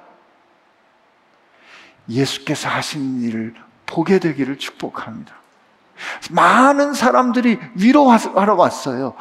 예수께서 2.09 2.69
하신 2.69 3.23
일을 3.23 3.55
보게 3.87 4.19
되기를 4.19 4.59
축복합니다. 4.59 5.35
많은 6.31 6.93
사람들이 6.93 7.59
위로하러 7.75 8.55
왔어요. 8.55 9.15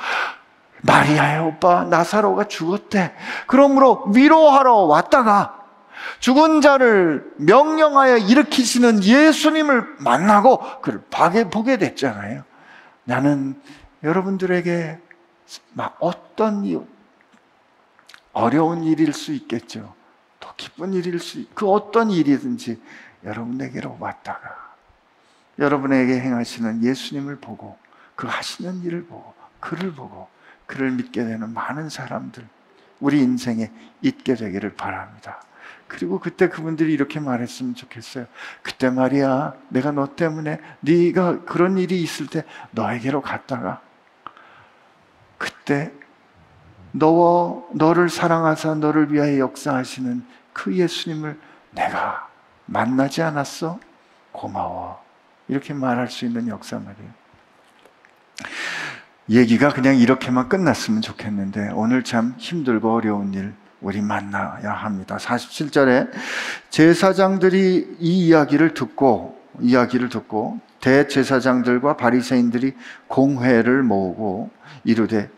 마리아의 0.82 1.40
오빠 1.40 1.86
나사로가 1.86 2.44
죽었대. 2.44 3.14
그러므로 3.48 4.04
위로하러 4.14 4.74
왔다가 4.74 5.65
죽은 6.20 6.62
자를 6.62 7.32
명령하여 7.38 8.18
일으키시는 8.18 9.04
예수님을 9.04 9.96
만나고 10.00 10.82
그를 10.82 11.02
보게 11.50 11.78
됐잖아요. 11.78 12.44
나는 13.04 13.60
여러분들에게 14.04 15.00
어떤 16.00 16.88
어려운 18.34 18.84
일일 18.84 19.14
수 19.14 19.32
있겠죠. 19.34 19.94
더 20.40 20.54
기쁜 20.58 20.94
일일 20.94 21.20
수, 21.20 21.46
그 21.54 21.70
어떤 21.70 22.12
일이든지 22.12 22.82
여러분에게로 23.24 23.98
왔다가 24.00 24.74
여러분에게 25.58 26.20
행하시는 26.20 26.84
예수님을 26.84 27.38
보고 27.38 27.78
그 28.16 28.28
하시는 28.28 28.84
일을 28.84 29.06
보고 29.06 29.34
그를 29.60 29.94
보고 29.94 30.28
그를 30.66 30.92
믿게 30.92 31.24
되는 31.24 31.54
많은 31.54 31.90
사람들 31.90 32.48
우리 33.00 33.20
인생에 33.20 33.72
있게 34.02 34.36
되기를 34.36 34.76
바랍니다. 34.76 35.42
그리고 35.88 36.20
그때 36.20 36.50
그분들이 36.50 36.94
이렇게 36.94 37.20
말했으면 37.20 37.76
좋겠어요. 37.76 38.26
그때 38.64 38.90
말이야, 38.90 39.54
내가 39.70 39.92
너 39.92 40.16
때문에 40.16 40.60
네가 40.82 41.44
그런 41.46 41.78
일이 41.78 42.02
있을 42.02 42.28
때 42.28 42.44
너에게로 42.72 43.22
갔다가 43.22 43.82
그때 45.38 45.92
너와 46.92 47.64
너를 47.74 48.10
사랑하사 48.10 48.76
너를 48.76 49.12
위하여 49.12 49.40
역사하시는 49.40 50.26
그 50.54 50.74
예수님을 50.74 51.38
내가 51.72 52.30
만나지 52.66 53.22
않았어? 53.22 53.80
고마워. 54.32 55.04
이렇게 55.48 55.74
말할 55.74 56.08
수 56.10 56.26
있는 56.26 56.48
역사 56.48 56.80
말이에요. 56.80 57.10
얘기가 59.30 59.70
그냥 59.70 59.98
이렇게만 59.98 60.50
끝났으면 60.50 61.02
좋겠는데 61.02 61.72
오늘 61.74 62.04
참 62.04 62.36
힘들고 62.38 62.94
어려운 62.94 63.34
일 63.34 63.54
우리 63.86 64.02
만나야 64.02 64.72
합니다. 64.72 65.18
47절에 65.18 66.10
제사장들이 66.72 67.98
이 68.00 68.28
이야기를 68.28 68.74
듣고 68.74 69.40
이야기를 69.60 70.10
듣고 70.10 70.60
대제사장들과 70.82 71.96
바리새인들이 71.96 72.74
공회를 73.08 73.84
모으고 73.84 74.50
이르되 74.84 75.30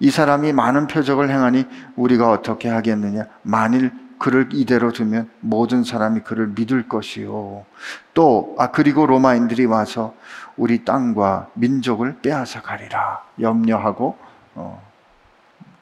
이 0.00 0.10
사람이 0.10 0.54
많은 0.54 0.86
표적을 0.86 1.28
행하니 1.28 1.66
우리가 1.96 2.30
어떻게 2.30 2.70
하겠느냐? 2.70 3.26
만일 3.42 3.92
그를 4.18 4.48
이대로 4.52 4.90
두면 4.90 5.28
모든 5.40 5.84
사람이 5.84 6.20
그를 6.20 6.46
믿을 6.56 6.88
것이요. 6.88 7.66
또 8.14 8.56
아 8.58 8.70
그리고 8.70 9.04
로마인들이 9.04 9.66
와서 9.66 10.14
우리 10.56 10.82
땅과 10.86 11.48
민족을 11.52 12.16
빼앗아 12.22 12.62
가리라. 12.62 13.22
염려하고 13.38 14.16
어, 14.54 14.85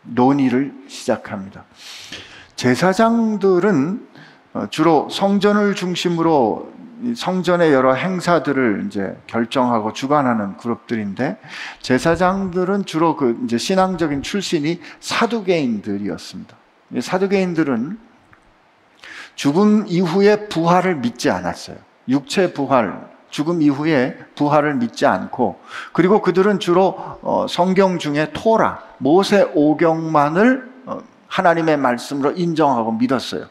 논의를 0.04 0.74
시작합니다. 0.88 1.64
제사장들은 2.56 4.08
어, 4.54 4.66
주로 4.70 5.08
성전을 5.10 5.74
중심으로 5.74 6.72
성전의 7.16 7.72
여러 7.72 7.92
행사들을 7.94 8.84
이제 8.86 9.16
결정하고 9.26 9.92
주관하는 9.92 10.56
그룹들인데 10.56 11.38
제사장들은 11.80 12.86
주로 12.86 13.16
그 13.16 13.38
이제 13.44 13.58
신앙적인 13.58 14.22
출신이 14.22 14.80
사두개인들이었습니다. 15.00 16.56
사두개인들은 17.00 17.98
죽음 19.34 19.84
이후에 19.88 20.48
부활을 20.48 20.96
믿지 20.96 21.28
않았어요. 21.30 21.76
육체 22.08 22.52
부활, 22.52 23.08
죽음 23.30 23.60
이후에 23.60 24.16
부활을 24.36 24.74
믿지 24.74 25.06
않고 25.06 25.58
그리고 25.92 26.22
그들은 26.22 26.60
주로 26.60 26.94
어, 27.22 27.46
성경 27.48 27.98
중에 27.98 28.30
토라, 28.32 28.80
모세 29.04 29.46
오경만을 29.54 30.72
어, 30.86 30.98
하나님의 31.28 31.76
말씀으로 31.76 32.32
인정하고 32.32 32.92
믿었어요. 32.92 33.44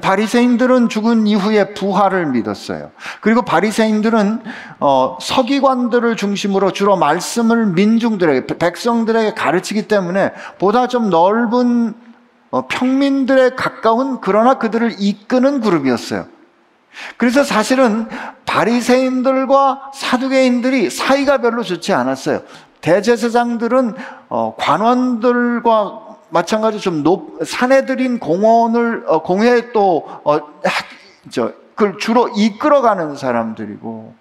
바리새인들은 0.00 0.88
죽은 0.88 1.26
이후에 1.26 1.74
부활을 1.74 2.26
믿었어요. 2.26 2.92
그리고 3.20 3.42
바리새인들은 3.42 4.40
어, 4.78 5.18
서기관들을 5.20 6.16
중심으로 6.16 6.72
주로 6.72 6.96
말씀을 6.96 7.66
민중들에게 7.66 8.46
백성들에게 8.56 9.34
가르치기 9.34 9.88
때문에 9.88 10.32
보다 10.58 10.86
좀 10.86 11.10
넓은 11.10 11.94
어, 12.50 12.66
평민들에 12.68 13.56
가까운 13.56 14.20
그러나 14.20 14.58
그들을 14.58 14.94
이끄는 14.98 15.60
그룹이었어요. 15.60 16.26
그래서 17.16 17.42
사실은 17.44 18.08
바리새인들과 18.46 19.90
사두개인들이 19.92 20.88
사이가 20.88 21.38
별로 21.38 21.62
좋지 21.62 21.92
않았어요. 21.92 22.42
대제사장들은 22.88 23.94
어, 24.30 24.54
관원들과 24.56 26.16
마찬가지로 26.30 26.80
좀 26.80 27.02
높, 27.02 27.44
사내들인 27.44 28.18
공원을 28.18 29.04
어, 29.06 29.22
공회에 29.22 29.72
또 29.72 30.06
어, 30.24 30.38
저, 31.30 31.52
그걸 31.74 31.98
주로 31.98 32.28
이끌어가는 32.28 33.14
사람들이고 33.16 34.14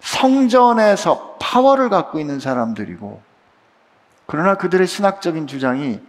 성전에서 0.00 1.36
파워를 1.40 1.88
갖고 1.88 2.20
있는 2.20 2.38
사람들이고 2.38 3.22
그러나 4.26 4.56
그들의 4.56 4.86
신학적인 4.86 5.46
주장이 5.46 6.00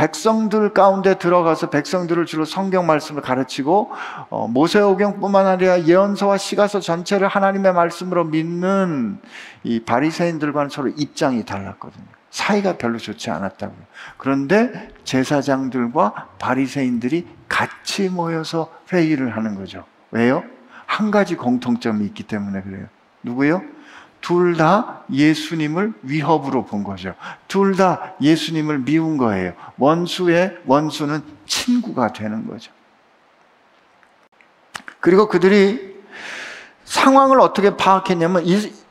백성들 0.00 0.72
가운데 0.72 1.18
들어가서 1.18 1.68
백성들을 1.68 2.24
주로 2.24 2.46
성경 2.46 2.86
말씀을 2.86 3.20
가르치고 3.20 3.90
어, 4.30 4.48
모세오경뿐만 4.48 5.46
아니라 5.46 5.82
예언서와 5.84 6.38
시가서 6.38 6.80
전체를 6.80 7.28
하나님의 7.28 7.74
말씀으로 7.74 8.24
믿는 8.24 9.18
이 9.62 9.80
바리새인들과는 9.80 10.70
서로 10.70 10.88
입장이 10.88 11.44
달랐거든요. 11.44 12.06
사이가 12.30 12.78
별로 12.78 12.96
좋지 12.96 13.30
않았다고요. 13.30 13.78
그런데 14.16 14.88
제사장들과 15.04 16.28
바리새인들이 16.38 17.28
같이 17.46 18.08
모여서 18.08 18.72
회의를 18.90 19.36
하는 19.36 19.54
거죠. 19.54 19.84
왜요? 20.12 20.42
한 20.86 21.10
가지 21.10 21.36
공통점이 21.36 22.06
있기 22.06 22.22
때문에 22.22 22.62
그래요. 22.62 22.86
누구요? 23.22 23.62
둘 24.20 24.56
다 24.56 25.02
예수님을 25.10 25.94
위협으로 26.02 26.64
본 26.66 26.84
거죠. 26.84 27.14
둘 27.48 27.76
다 27.76 28.14
예수님을 28.20 28.80
미운 28.80 29.16
거예요. 29.16 29.52
원수의 29.78 30.58
원수는 30.66 31.22
친구가 31.46 32.12
되는 32.12 32.46
거죠. 32.46 32.72
그리고 35.00 35.28
그들이 35.28 35.98
상황을 36.84 37.40
어떻게 37.40 37.76
파악했냐면 37.76 38.44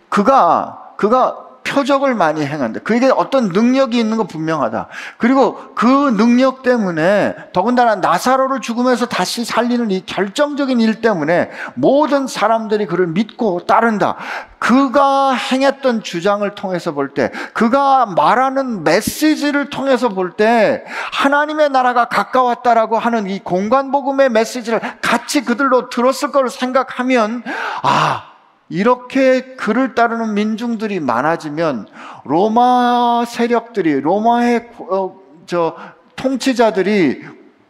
그가 0.10 0.94
그가 0.98 1.49
표적을 1.70 2.16
많이 2.16 2.46
행한다. 2.46 2.80
그에게 2.84 3.12
어떤 3.16 3.50
능력이 3.50 3.98
있는 3.98 4.18
거 4.18 4.24
분명하다. 4.24 4.88
그리고 5.18 5.74
그 5.76 5.86
능력 6.18 6.64
때문에 6.64 7.36
더군다나 7.54 7.96
나사로를 7.96 8.60
죽으면서 8.60 9.06
다시 9.06 9.46
살리는 9.46 9.92
이 9.92 10.06
결정적인 10.06 10.82
일 10.82 11.02
때문에 11.02 11.52
모든 11.76 12.26
사람들이 12.26 12.88
그를 12.88 13.08
믿고 13.08 13.66
따른다. 13.68 14.16
그가 14.58 15.34
행했던 15.34 16.04
주장을 16.04 16.54
통해서 16.56 16.92
볼 16.92 17.14
때, 17.14 17.32
그가 17.54 18.06
말하는 18.08 18.84
메시지를 18.84 19.70
통해서 19.70 20.10
볼 20.10 20.32
때, 20.32 20.84
하나님의 21.14 21.70
나라가 21.70 22.06
가까웠다라고 22.06 23.00
하는 23.00 23.30
이 23.30 23.40
공간복음의 23.40 24.30
메시지를 24.30 24.82
같이 25.02 25.46
그들로 25.46 25.90
들었을 25.90 26.32
걸 26.32 26.50
생각하면, 26.50 27.44
아, 27.84 28.29
이렇게 28.70 29.56
그를 29.56 29.96
따르는 29.96 30.36
민중들이 30.36 31.00
많아지면 31.00 31.88
로마 32.24 33.26
세력들이 33.28 34.02
로마의 34.02 34.70
어, 34.78 35.20
저 35.48 35.76
통치자들이 36.16 37.26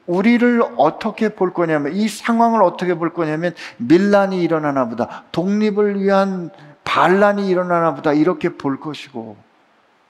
우리를 0.06 0.62
어떻게 0.76 1.30
볼 1.30 1.54
거냐면 1.54 1.94
이 1.94 2.08
상황을 2.08 2.64
어떻게 2.64 2.96
볼 2.96 3.14
거냐면 3.14 3.56
밀란이 3.78 4.42
일어나나 4.42 4.90
보다 4.90 5.24
독립을 5.32 6.02
위한 6.02 6.50
반란이 6.84 7.48
일어나나 7.48 7.94
보다 7.94 8.12
이렇게 8.12 8.50
볼 8.50 8.80
것이고 8.80 9.38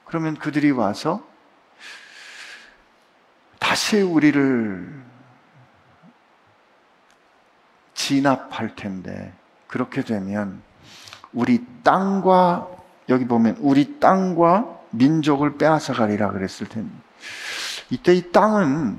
그러면 0.06 0.34
그들이 0.36 0.70
와서 0.70 1.22
다시 3.58 4.00
우리를 4.00 5.04
진압할 7.94 8.74
텐데 8.74 9.32
그렇게 9.68 10.02
되면 10.02 10.62
우리 11.32 11.64
땅과 11.82 12.68
여기 13.08 13.26
보면 13.26 13.56
우리 13.60 13.98
땅과 13.98 14.80
민족을 14.90 15.56
빼앗아 15.56 15.92
가리라 15.92 16.30
그랬을 16.30 16.68
텐데 16.68 16.90
이때 17.90 18.14
이 18.14 18.30
땅은 18.32 18.98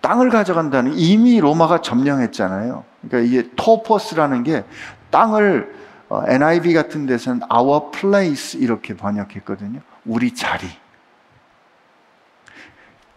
땅을 0.00 0.30
가져간다는 0.30 0.94
이미 0.94 1.40
로마가 1.40 1.82
점령했잖아요. 1.82 2.84
그러니까 3.02 3.28
이게 3.28 3.50
토포스라는 3.54 4.44
게 4.44 4.64
땅을 5.10 5.80
어, 6.08 6.24
NIV 6.26 6.74
같은 6.74 7.06
데서는 7.06 7.42
our 7.52 7.90
place 7.92 8.60
이렇게 8.60 8.96
번역했거든요. 8.96 9.80
우리 10.04 10.34
자리. 10.34 10.66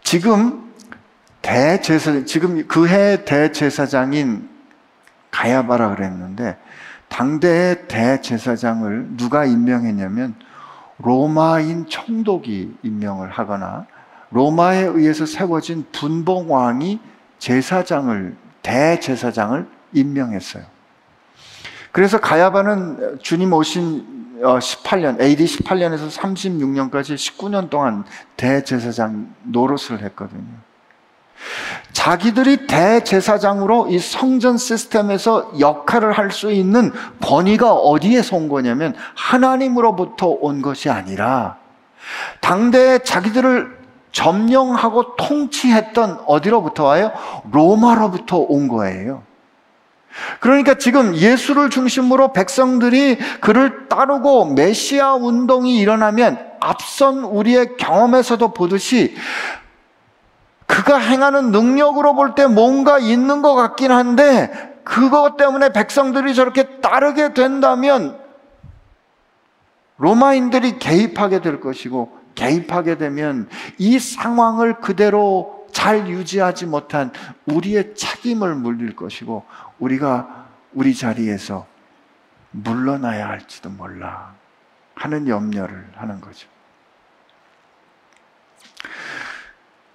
지금 0.04 0.71
대제사 1.41 2.26
지금 2.26 2.67
그해 2.67 3.26
대제사장인 3.26 4.49
가야바라 5.32 5.95
그랬는데 5.95 6.58
당대의 7.13 7.88
대제사장을 7.88 9.17
누가 9.17 9.45
임명했냐면 9.45 10.34
로마인 10.97 11.86
총독이 11.86 12.78
임명을 12.82 13.30
하거나 13.30 13.86
로마에 14.32 14.82
의해서 14.86 15.28
세워진 15.28 15.86
분봉왕이 15.91 16.99
제사장을 17.38 18.36
대제사장을 18.63 19.67
임명했어요. 19.93 20.63
그래서 21.91 22.19
가야바는 22.19 23.19
주님 23.21 23.54
오신 23.54 24.41
18년 24.41 25.19
어, 25.19 25.23
AD 25.23 25.45
18년에서 25.45 26.10
36년까지 26.10 27.13
19년 27.13 27.69
동안 27.69 28.06
대제사장 28.38 29.36
노릇을 29.43 30.02
했거든요. 30.02 30.73
자기들이 31.91 32.67
대제사장으로 32.67 33.88
이 33.89 34.00
성전 34.00 34.58
시스템에서 34.58 35.52
역할을 35.60 36.12
할 36.13 36.32
수 36.32 36.52
있는 36.52 36.91
권위가 37.22 37.74
어디에서 37.74 38.36
온 38.36 38.50
거냐면 38.50 38.96
하나님으로부터 39.15 40.28
온 40.28 40.62
것이 40.62 40.89
아니라 40.89 41.58
당대에 42.41 43.00
자기들을 43.00 43.78
점령하고 44.12 45.15
통치했던 45.15 46.24
어디로부터 46.28 46.86
와요? 46.86 47.12
로마로부터 47.52 48.38
온 48.38 48.67
거예요. 48.67 49.24
그러니까 50.39 50.76
지금 50.76 51.15
예수를 51.15 51.69
중심으로 51.69 52.34
백성들이 52.34 53.17
그를 53.41 53.88
따르고 53.89 54.46
메시아 54.54 55.15
운동이 55.15 55.80
일어나면 55.80 56.39
앞선 56.60 57.24
우리의 57.24 57.78
경험에서도 57.78 58.54
보듯이 58.54 59.15
그가 60.67 60.97
행하는 60.97 61.52
능력으로 61.52 62.15
볼 62.15 62.36
때 62.36 62.47
뭔가 62.47 62.99
있는 62.99 63.41
것 63.41 63.56
같긴 63.56 63.91
한데 63.91 64.73
그것 64.84 65.38
때문에 65.38 65.71
백성들이 65.71 66.34
저렇게 66.36 66.80
따르게 66.82 67.34
된다면 67.34 68.19
로마인들이 69.97 70.80
개입하게 70.80 71.41
될 71.41 71.60
것이고 71.60 72.17
개입하게 72.36 72.97
되면 72.97 73.47
이 73.78 73.99
상황을 73.99 74.82
그대로 74.82 75.67
잘 75.71 76.08
유지하지 76.08 76.65
못한 76.65 77.12
우리의 77.45 77.95
책임을 77.95 78.56
물릴 78.56 78.95
것이고 78.95 79.43
우리가 79.80 80.47
우리 80.73 80.95
자리에서 80.95 81.65
물러나야 82.52 83.28
할지도 83.28 83.69
몰라 83.69 84.34
하는 84.95 85.28
염려를 85.28 85.91
하는 85.95 86.21
거죠. 86.21 86.47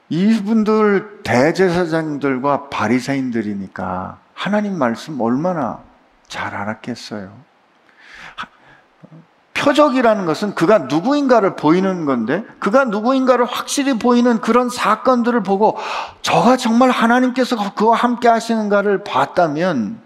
이분들 0.08 1.20
대제사장들과 1.22 2.68
바리새인들이니까 2.70 4.18
하나님 4.34 4.78
말씀 4.78 5.20
얼마나 5.20 5.80
잘 6.28 6.54
알았겠어요. 6.54 7.48
표적이라는 9.54 10.24
것은 10.24 10.54
그가 10.54 10.78
누구인가를 10.78 11.56
보이는 11.56 12.04
건데 12.04 12.44
그가 12.60 12.84
누구인가를 12.84 13.44
확실히 13.44 13.98
보이는 13.98 14.40
그런 14.40 14.70
사건들을 14.70 15.42
보고 15.42 15.76
저가 16.22 16.56
정말 16.56 16.90
하나님께서 16.90 17.74
그와 17.74 17.96
함께 17.96 18.28
하시는가를 18.28 19.02
봤다면 19.02 20.00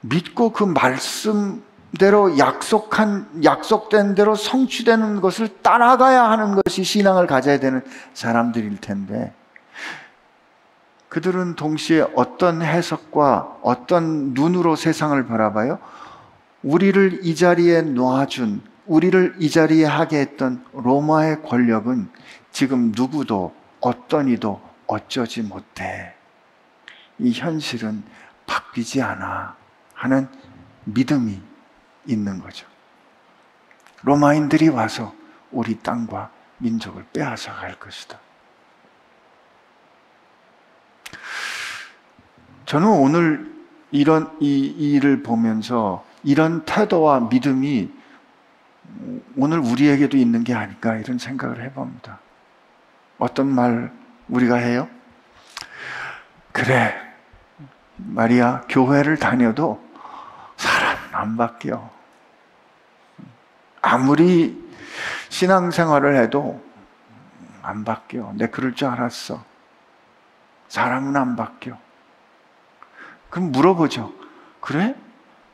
믿고 0.00 0.52
그 0.52 0.64
말씀 0.64 1.62
대로 1.98 2.38
약속한 2.38 3.28
약속된 3.42 4.14
대로 4.14 4.34
성취되는 4.34 5.20
것을 5.20 5.62
따라가야 5.62 6.30
하는 6.30 6.54
것이 6.54 6.84
신앙을 6.84 7.26
가져야 7.26 7.58
되는 7.60 7.82
사람들일 8.14 8.80
텐데 8.80 9.32
그들은 11.08 11.54
동시에 11.54 12.06
어떤 12.16 12.62
해석과 12.62 13.58
어떤 13.62 14.34
눈으로 14.34 14.74
세상을 14.74 15.24
바라봐요? 15.26 15.78
우리를 16.62 17.20
이 17.22 17.36
자리에 17.36 17.82
놓아준 17.82 18.62
우리를 18.86 19.36
이 19.38 19.48
자리에 19.48 19.84
하게 19.84 20.18
했던 20.18 20.64
로마의 20.72 21.42
권력은 21.42 22.08
지금 22.50 22.92
누구도 22.94 23.54
어떤 23.80 24.28
이도 24.28 24.60
어쩌지 24.86 25.42
못해. 25.42 26.14
이 27.18 27.32
현실은 27.32 28.02
바뀌지 28.46 29.00
않아 29.00 29.56
하는 29.94 30.28
믿음이 30.84 31.40
있는 32.06 32.40
거죠. 32.40 32.66
로마인들이 34.02 34.68
와서 34.68 35.14
우리 35.50 35.78
땅과 35.78 36.30
민족을 36.58 37.04
빼앗아 37.12 37.54
갈 37.54 37.78
것이다. 37.78 38.18
저는 42.66 42.88
오늘 42.88 43.52
이런 43.90 44.36
이 44.40 44.66
일을 44.66 45.22
보면서 45.22 46.04
이런 46.22 46.64
태도와 46.64 47.20
믿음이 47.20 47.90
오늘 49.36 49.58
우리에게도 49.58 50.16
있는 50.16 50.44
게 50.44 50.54
아닐까 50.54 50.96
이런 50.96 51.18
생각을 51.18 51.62
해봅니다. 51.62 52.18
어떤 53.18 53.46
말 53.46 53.92
우리가 54.28 54.56
해요? 54.56 54.88
그래, 56.52 56.94
마리아, 57.96 58.62
교회를 58.68 59.18
다녀도 59.18 59.82
사람은 60.56 61.14
안 61.14 61.36
바뀌어. 61.36 61.93
아무리 63.84 64.62
신앙생활을 65.28 66.16
해도 66.16 66.64
안 67.62 67.84
바뀌어. 67.84 68.32
내 68.36 68.46
그럴 68.48 68.74
줄 68.74 68.88
알았어. 68.88 69.44
사람은 70.68 71.14
안 71.16 71.36
바뀌어. 71.36 71.76
그럼 73.28 73.52
물어보죠. 73.52 74.12
그래? 74.60 74.94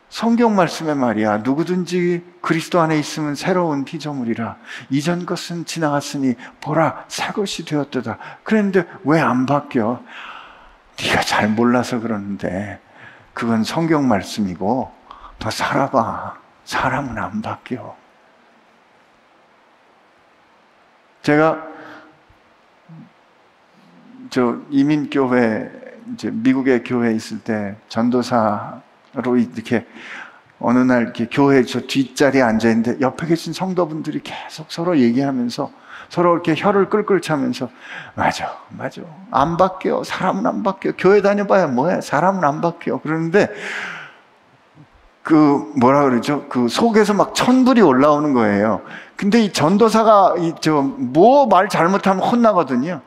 성경 0.09 0.55
말씀에 0.55 0.95
말이야. 0.95 1.39
누구든지 1.39 2.25
그리스도 2.41 2.81
안에 2.81 2.99
있으면 2.99 3.35
새로운 3.35 3.85
피조물이라. 3.85 4.57
이전 4.91 5.27
것은 5.27 5.65
지나갔으니 5.65 6.35
보라 6.61 7.05
새 7.09 7.29
것이 7.33 7.65
되었다 7.65 8.19
그랬는데 8.45 8.87
왜 9.05 9.21
안 9.21 9.47
바뀌어? 9.47 10.03
네가 11.03 11.23
잘 11.23 11.49
몰라서 11.49 12.01
그러는데 12.01 12.81
그건 13.35 13.65
성경 13.65 14.07
말씀이고 14.07 14.93
더 15.39 15.51
살아봐. 15.51 16.39
사람은 16.65 17.19
안 17.19 17.43
바뀌어. 17.43 18.00
제가 21.23 21.67
저 24.31 24.59
이민교회 24.71 25.81
이제 26.15 26.31
미국의 26.31 26.85
교회에 26.85 27.15
있을 27.15 27.41
때 27.41 27.77
전도사로 27.89 29.37
이렇게 29.37 29.87
어느 30.61 30.79
날 30.79 31.03
이렇게 31.03 31.27
교회 31.31 31.63
저 31.65 31.81
뒷자리에 31.81 32.43
앉아 32.43 32.69
있는데 32.69 33.01
옆에 33.01 33.27
계신 33.27 33.53
성도분들이 33.53 34.21
계속 34.23 34.71
서로 34.71 34.99
얘기하면서 34.99 35.73
서로 36.09 36.35
이렇게 36.35 36.55
혀를 36.57 36.89
끌끌 36.89 37.21
차면서 37.21 37.71
맞아, 38.15 38.59
맞아. 38.71 39.03
안 39.31 39.57
바뀌어. 39.57 40.03
사람은 40.05 40.47
안 40.47 40.63
바뀌어. 40.63 40.93
교회 40.99 41.23
다녀봐야 41.23 41.69
뭐해. 41.69 42.01
사람은 42.01 42.45
안 42.45 42.61
바뀌어. 42.61 43.01
그러는데 43.01 43.49
그 45.31 45.73
뭐라 45.77 46.03
그러죠? 46.03 46.47
그 46.49 46.67
속에서 46.69 47.15
막 47.15 47.37
천불이 47.37 47.81
올라오는 47.83 48.33
거예요. 48.33 48.81
근데 49.17 49.41
이 49.41 49.53
전도사가 49.53 50.35
이 50.39 50.55
저 50.61 50.83
뭐 50.83 51.47
말 51.47 51.69
잘못하면 51.69 52.25
혼나거든요. 52.25 53.01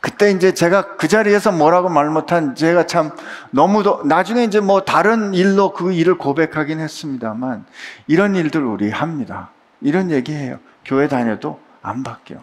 그때 0.00 0.32
이제 0.32 0.52
제가 0.52 0.96
그 0.96 1.06
자리에서 1.06 1.52
뭐라고 1.52 1.88
말 1.88 2.10
못한 2.10 2.56
제가 2.56 2.86
참 2.86 3.12
너무도 3.52 4.02
나중에 4.06 4.42
이제 4.42 4.58
뭐 4.58 4.80
다른 4.82 5.34
일로 5.34 5.72
그 5.72 5.92
일을 5.92 6.18
고백하긴 6.18 6.80
했습니다만 6.80 7.64
이런 8.08 8.34
일들 8.34 8.64
우리 8.64 8.90
합니다. 8.90 9.50
이런 9.80 10.10
얘기해요. 10.10 10.58
교회 10.84 11.06
다녀도 11.06 11.60
안 11.80 12.02
바뀌어. 12.02 12.38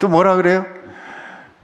또 0.00 0.08
뭐라 0.08 0.34
그래요? 0.34 0.66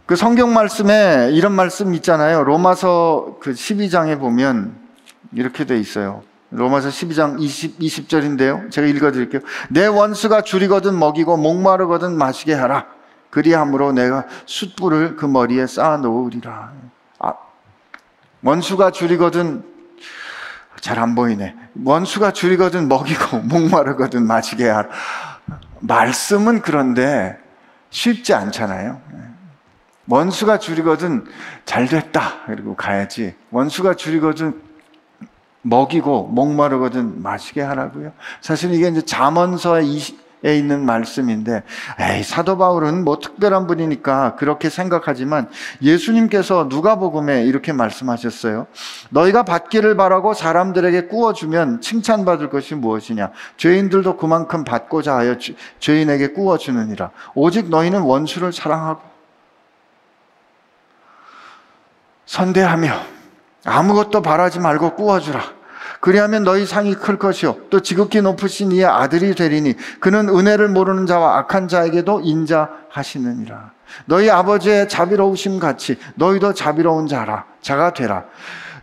그 0.07 0.15
성경 0.15 0.55
말씀에 0.55 1.31
이런 1.33 1.51
말씀 1.53 1.95
있잖아요. 1.95 2.45
로마서 2.45 3.39
그 3.41 3.53
12장에 3.53 4.21
보면 4.21 4.84
이렇게 5.35 5.65
돼 5.65 5.79
있어요. 5.79 6.23
로마서 6.51 6.89
12장 6.89 7.41
20, 7.41 7.79
20절인데요. 7.81 8.71
제가 8.71 8.87
읽어 8.87 9.11
드릴게요. 9.11 9.41
내 9.71 9.87
원수가 9.87 10.43
줄이거든 10.43 10.99
먹이고 10.99 11.37
목마르거든 11.37 12.17
마시게 12.17 12.55
하라. 12.55 12.87
그리함으로 13.31 13.93
내가 13.93 14.27
숯불을 14.47 15.17
그 15.17 15.27
머리에 15.27 15.67
쌓아 15.67 15.97
놓으리라. 15.97 16.73
아, 17.19 17.35
원수가 18.43 18.93
줄이거든 18.93 19.65
잘 20.81 20.99
안 20.99 21.15
보이네. 21.15 21.57
원수가 21.85 22.33
줄이거든 22.33 22.89
먹이고 22.89 23.39
목마르거든 23.49 24.27
마시게 24.27 24.69
하라. 24.69 24.89
말씀은 25.81 26.63
그런데 26.63 27.39
쉽지 27.91 28.35
않잖아요. 28.35 29.01
원수가 30.07 30.59
줄이거든 30.59 31.25
잘 31.65 31.87
됐다. 31.87 32.45
그리고 32.47 32.77
가야지. 32.77 33.35
원수가 33.51 33.95
줄이거든 33.95 34.61
먹이고 35.65 36.29
목마르거든 36.29 37.23
마시게 37.23 37.63
하라고요. 37.63 38.13
사실 38.41 38.73
이게 38.73 38.89
이제 38.89 39.03
잠언서의 39.03 39.87
에 40.47 40.59
있는 40.59 40.85
말씀인데, 40.85 41.63
에이, 41.99 42.23
사도 42.23 42.59
바울은 42.59 43.03
뭐 43.03 43.19
특별한 43.19 43.67
분이니까 43.67 44.37
그렇게 44.37 44.69
생각하지만 44.69 45.49
예수님께서 45.81 46.67
누가복음에 46.69 47.45
이렇게 47.45 47.73
말씀하셨어요. 47.73 48.67
너희가 49.09 49.45
받기를 49.45 49.97
바라고 49.97 50.35
사람들에게 50.35 51.07
꾸어주면 51.07 51.81
칭찬받을 51.81 52.51
것이 52.51 52.75
무엇이냐? 52.75 53.31
죄인들도 53.57 54.19
그만큼 54.19 54.65
받고자 54.65 55.17
하여 55.17 55.39
주, 55.39 55.55
죄인에게 55.79 56.35
꾸어주느니라. 56.35 57.11
오직 57.35 57.71
너희는 57.71 58.03
원수를 58.03 58.53
사랑하고 58.53 59.01
선대하며 62.27 63.14
아무것도 63.65 64.23
바라지 64.23 64.61
말고 64.61 64.95
꾸어주라. 64.95 65.41
그리하면 66.01 66.45
너희 66.45 66.67
상이 66.67 66.95
클 66.95 67.19
것이요 67.19 67.57
또 67.71 67.81
지극히 67.81 68.21
높으신 68.21 68.73
이의 68.73 68.85
아들이 68.85 69.35
되리니 69.35 69.75
그는 70.01 70.29
은혜를 70.29 70.69
모르는 70.69 71.07
자와 71.07 71.39
악한 71.39 71.69
자에게도 71.69 72.21
인자하시느니라. 72.23 73.73
너희 74.07 74.31
아버지의 74.31 74.89
자비로우심 74.89 75.59
같이 75.61 75.99
너희도 76.17 76.53
자비로운 76.53 77.07
자라 77.07 77.47
자가 77.63 77.95
되라. 77.95 78.25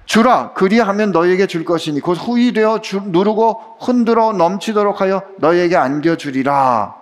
주라 0.06 0.54
그리하면 0.54 1.12
너희에게 1.12 1.48
줄 1.48 1.64
것이니 1.64 2.02
곧 2.02 2.14
후이 2.16 2.54
되어 2.54 2.82
주, 2.82 3.02
누르고 3.06 3.78
흔들어 3.80 4.34
넘치도록 4.34 5.00
하여 5.00 5.22
너희에게 5.38 5.76
안겨 5.78 6.16
주리라. 6.16 6.96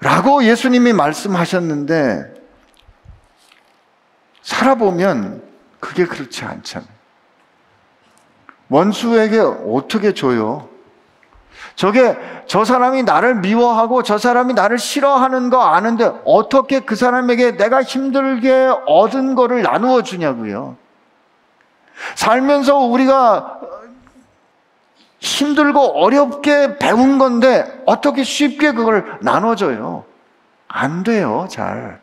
라고 0.00 0.44
예수님이 0.44 0.92
말씀하셨는데 0.92 2.34
살아보면 4.42 5.51
그게 5.82 6.06
그렇지 6.06 6.44
않잖아요. 6.44 6.88
원수에게 8.68 9.40
어떻게 9.40 10.14
줘요? 10.14 10.68
저게 11.74 12.16
저 12.46 12.64
사람이 12.64 13.02
나를 13.02 13.34
미워하고 13.34 14.04
저 14.04 14.16
사람이 14.16 14.54
나를 14.54 14.78
싫어하는 14.78 15.50
거 15.50 15.60
아는데 15.60 16.12
어떻게 16.24 16.80
그 16.80 16.94
사람에게 16.94 17.56
내가 17.56 17.82
힘들게 17.82 18.72
얻은 18.86 19.34
거를 19.34 19.62
나누어 19.62 20.02
주냐고요. 20.02 20.76
살면서 22.14 22.78
우리가 22.78 23.60
힘들고 25.18 26.00
어렵게 26.00 26.78
배운 26.78 27.18
건데 27.18 27.82
어떻게 27.86 28.22
쉽게 28.22 28.72
그걸 28.72 29.18
나눠줘요? 29.20 30.04
안 30.68 31.02
돼요, 31.02 31.48
잘. 31.50 32.00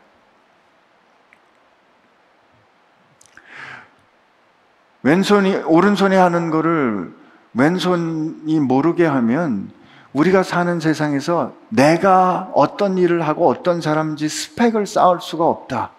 왼손이 5.02 5.56
오른손이 5.66 6.14
하는 6.14 6.50
거를 6.50 7.14
왼손이 7.54 8.60
모르게 8.60 9.06
하면 9.06 9.70
우리가 10.12 10.42
사는 10.42 10.80
세상에서 10.80 11.54
내가 11.68 12.50
어떤 12.54 12.98
일을 12.98 13.26
하고 13.26 13.48
어떤 13.48 13.80
사람인지 13.80 14.28
스펙을 14.28 14.86
쌓을 14.86 15.20
수가 15.20 15.46
없다. 15.46 15.90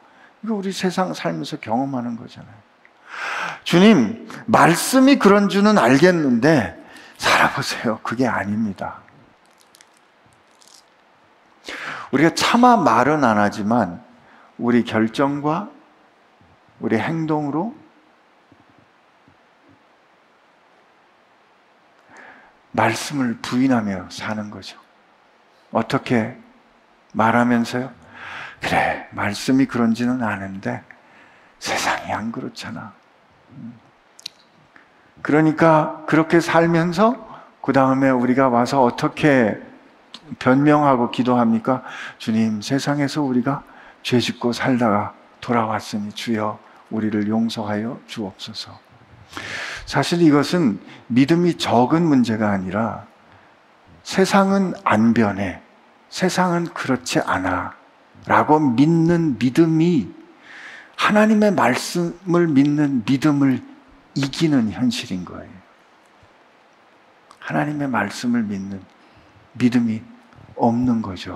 이거 0.44 0.56
우리 0.56 0.72
세상 0.72 1.14
살면서 1.14 1.58
경험하는 1.58 2.18
거잖아요. 2.18 2.54
주님, 3.64 4.28
말씀이 4.48 5.18
그런 5.18 5.50
줄은 5.50 5.78
알겠는데 5.78 6.78
살아보세요. 7.18 8.00
그게 8.04 8.28
아닙니다. 8.28 9.00
우리가 12.12 12.34
차마 12.34 12.76
말은 12.76 13.24
안 13.24 13.38
하지만 13.38 14.02
우리 14.58 14.84
결정과 14.84 15.70
우리 16.80 16.98
행동으로 16.98 17.74
말씀을 22.72 23.38
부인하며 23.42 24.08
사는 24.10 24.50
거죠. 24.50 24.78
어떻게 25.72 26.38
말하면서요? 27.14 27.92
그래, 28.62 29.08
말씀이 29.12 29.66
그런지는 29.66 30.24
아는데 30.24 30.84
세상이 31.60 32.12
안 32.12 32.32
그렇잖아. 32.32 32.94
그러니까 35.22 36.04
그렇게 36.08 36.40
살면서 36.40 37.30
그 37.62 37.74
다음에 37.74 38.10
우리가 38.10 38.50
와서 38.50 38.84
어떻게 38.84 39.62
변명하고 40.40 41.12
기도합니까? 41.12 41.84
주님, 42.18 42.62
세상에서 42.62 43.22
우리가 43.22 43.64
죄 44.04 44.20
짓고 44.20 44.54
살다가 44.54 45.14
돌아왔으니 45.42 46.12
주여 46.14 46.60
우리를 46.90 47.28
용서하여 47.28 48.00
주옵소서. 48.08 48.80
사실 49.86 50.22
이것은 50.22 50.80
믿음이 51.08 51.58
적은 51.58 52.04
문제가 52.04 52.52
아니라 52.52 53.06
세상은 54.04 54.74
안 54.84 55.14
변해. 55.14 55.62
세상은 56.10 56.66
그렇지 56.66 57.20
않아. 57.20 57.74
라고 58.26 58.60
믿는 58.60 59.38
믿음이 59.40 60.10
하나님의 60.96 61.54
말씀을 61.54 62.48
믿는 62.48 63.04
믿음을 63.06 63.62
이기는 64.16 64.72
현실인 64.72 65.26
거예요. 65.26 65.50
하나님의 67.40 67.88
말씀을 67.88 68.44
믿는 68.44 68.82
믿음이 69.54 70.02
없는 70.56 71.02
거죠. 71.02 71.36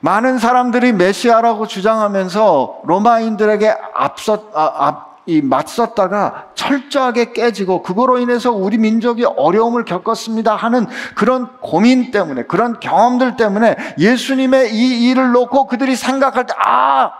많은 0.00 0.38
사람들이 0.38 0.92
메시아라고 0.92 1.66
주장하면서 1.66 2.82
로마인들에게 2.84 3.74
앞서, 3.94 4.50
아, 4.54 4.86
앞, 4.86 5.05
이 5.26 5.42
맞섰다가 5.42 6.52
철저하게 6.54 7.32
깨지고 7.32 7.82
그거로 7.82 8.18
인해서 8.18 8.52
우리 8.52 8.78
민족이 8.78 9.24
어려움을 9.24 9.84
겪었습니다 9.84 10.54
하는 10.54 10.86
그런 11.16 11.58
고민 11.60 12.12
때문에 12.12 12.44
그런 12.44 12.78
경험들 12.78 13.36
때문에 13.36 13.76
예수님의 13.98 14.72
이 14.74 15.10
일을 15.10 15.32
놓고 15.32 15.66
그들이 15.66 15.96
생각할 15.96 16.46
때 16.46 16.54
아, 16.56 17.12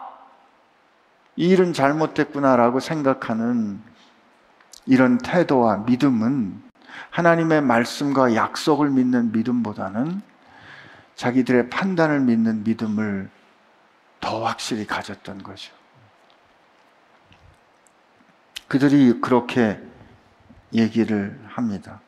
이 1.35 1.49
일은 1.49 1.73
잘못됐구나라고 1.73 2.79
생각하는 2.79 3.81
이런 4.87 5.19
태도와 5.19 5.79
믿음은 5.79 6.63
하나님의 7.11 7.61
말씀과 7.63 8.35
약속을 8.37 8.91
믿는 8.91 9.33
믿음보다는 9.33 10.23
자기들의 11.17 11.71
판단을 11.71 12.21
믿는 12.21 12.63
믿음을 12.63 13.29
더 14.21 14.45
확실히 14.45 14.87
가졌던 14.87 15.43
거죠. 15.43 15.73
그들이 18.69 19.21
그렇게 19.21 19.79
얘기를 20.73 21.39
합니다. 21.49 22.01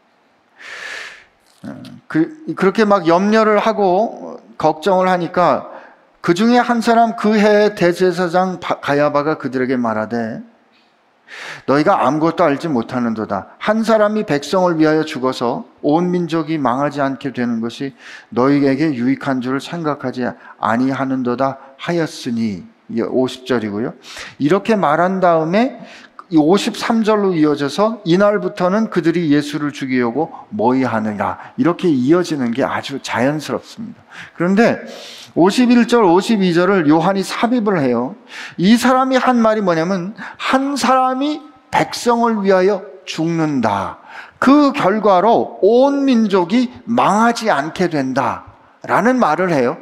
어, 1.65 1.83
그, 2.07 2.55
그렇게 2.55 2.85
막 2.85 3.07
염려를 3.07 3.59
하고 3.59 4.41
걱정을 4.59 5.09
하니까 5.09 5.71
그 6.21 6.35
중에 6.35 6.59
한 6.59 6.81
사람 6.81 7.17
그 7.17 7.39
해의 7.39 7.75
대제사장 7.75 8.61
가야바가 8.61 9.39
그들에게 9.39 9.77
말하되 9.77 10.43
너희가 11.67 12.07
아무것도 12.07 12.43
알지 12.43 12.69
못하는도다. 12.69 13.49
한 13.59 13.83
사람이 13.83 14.25
백성을 14.25 14.79
위하여 14.79 15.05
죽어서 15.05 15.67
온 15.83 16.11
민족이 16.11 16.59
망하지 16.59 17.01
않게 17.01 17.33
되는 17.33 17.61
것이 17.61 17.95
너희에게 18.31 18.95
유익한 18.95 19.41
줄을 19.41 19.61
생각하지 19.61 20.27
아니하는도다 20.59 21.59
하였으니 21.77 22.67
50절이고요. 22.91 23.95
이렇게 24.39 24.75
말한 24.77 25.21
다음에 25.21 25.81
53절로 26.37 27.37
이어져서 27.37 28.03
이날부터는 28.05 28.91
그들이 28.91 29.31
예수를 29.31 29.73
죽이려고 29.73 30.33
모의하느냐 30.51 31.39
이렇게 31.57 31.89
이어지는 31.89 32.51
게 32.51 32.65
아주 32.65 32.99
자연스럽습니다. 33.03 34.03
그런데 34.37 34.79
51절, 35.35 35.89
52절을 35.89 36.89
요한이 36.89 37.23
삽입을 37.23 37.81
해요. 37.81 38.17
이 38.57 38.77
사람이 38.77 39.17
한 39.17 39.37
말이 39.37 39.61
뭐냐면 39.61 40.15
한 40.37 40.77
사람이 40.77 41.41
백성을 41.71 42.43
위하여 42.43 42.83
죽는다. 43.05 43.99
그 44.39 44.73
결과로 44.73 45.59
온 45.63 46.05
민족이 46.05 46.73
망하지 46.85 47.51
않게 47.51 47.89
된다. 47.89 48.48
라는 48.87 49.19
말을 49.19 49.53
해요. 49.53 49.79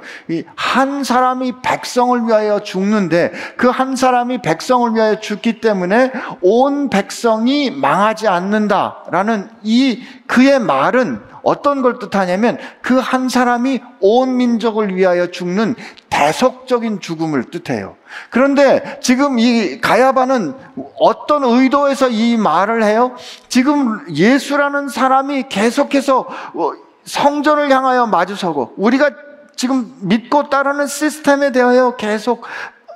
한 0.56 1.04
사람이 1.04 1.61
백성을 1.62 2.26
위하여 2.26 2.61
죽는데 2.61 3.30
그 3.56 3.70
한 3.70 3.94
사람이 3.94 4.40
백성을 4.40 4.94
위하여 4.94 5.20
죽기 5.20 5.61
때문에 5.61 6.12
온 6.40 6.88
백성이 6.88 7.70
망하지 7.70 8.26
않는다라는 8.26 9.50
이 9.62 10.02
그의 10.26 10.59
말은 10.61 11.20
어떤 11.42 11.82
걸 11.82 11.98
뜻하냐면 11.98 12.59
그 12.82 12.98
한 12.98 13.28
사람이 13.28 13.80
온 14.00 14.37
민족을 14.38 14.96
위하여 14.96 15.26
죽는 15.30 15.74
대속적인 16.09 17.00
죽음을 17.00 17.44
뜻해요. 17.50 17.96
그런데 18.30 18.98
지금 19.02 19.38
이 19.38 19.78
가야바는 19.80 20.54
어떤 20.98 21.44
의도에서 21.44 22.09
이 22.09 22.37
말을 22.38 22.82
해요? 22.82 23.14
지금 23.48 24.06
예수라는 24.11 24.88
사람이 24.88 25.44
계속해서 25.50 26.26
어, 26.54 26.72
성전을 27.07 27.71
향하여 27.71 28.07
마주서고 28.07 28.75
우리가 28.77 29.11
지금 29.55 29.97
믿고 30.03 30.51
따르는 30.51 30.87
시스템에 30.87 31.51
대하여 31.51 31.97
계속 31.97 32.45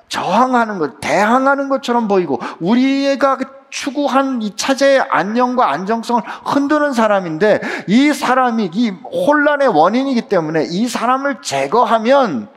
저항하는 0.09 0.79
것, 0.79 1.01
대항하는 1.01 1.69
것처럼 1.69 2.09
보이고 2.09 2.39
우리가 2.59 3.39
추구한 3.71 4.43
이 4.43 4.57
차제의 4.57 5.07
안녕과 5.11 5.71
안정성을 5.71 6.23
흔드는 6.45 6.93
사람인데 6.93 7.61
이 7.87 8.13
사람이 8.13 8.71
이 8.75 8.91
혼란의 8.91 9.69
원인이기 9.69 10.23
때문에 10.23 10.65
이 10.65 10.89
사람을 10.89 11.41
제거하면 11.41 12.49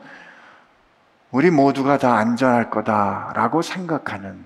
우리 1.30 1.50
모두가 1.50 1.98
다 1.98 2.16
안전할 2.16 2.70
거다라고 2.70 3.62
생각하는 3.62 4.44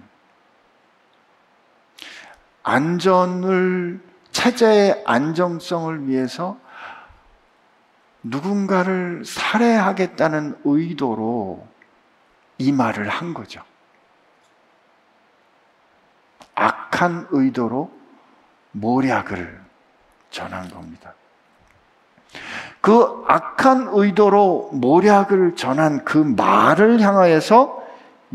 안전을 2.62 4.01
체제의 4.31 5.03
안정성을 5.07 6.07
위해서 6.07 6.59
누군가를 8.22 9.24
살해하겠다는 9.24 10.61
의도로 10.64 11.66
이 12.59 12.72
말을 12.72 13.09
한 13.09 13.35
거죠. 13.35 13.62
악한 16.54 17.28
의도로 17.31 17.90
모략을 18.72 19.61
전한 20.31 20.68
겁니다. 20.70 21.14
그 22.81 23.24
악한 23.28 23.90
의도로 23.92 24.70
모략을 24.72 25.57
전한 25.57 26.04
그 26.04 26.18
말을 26.18 27.00
향하여서 27.00 27.77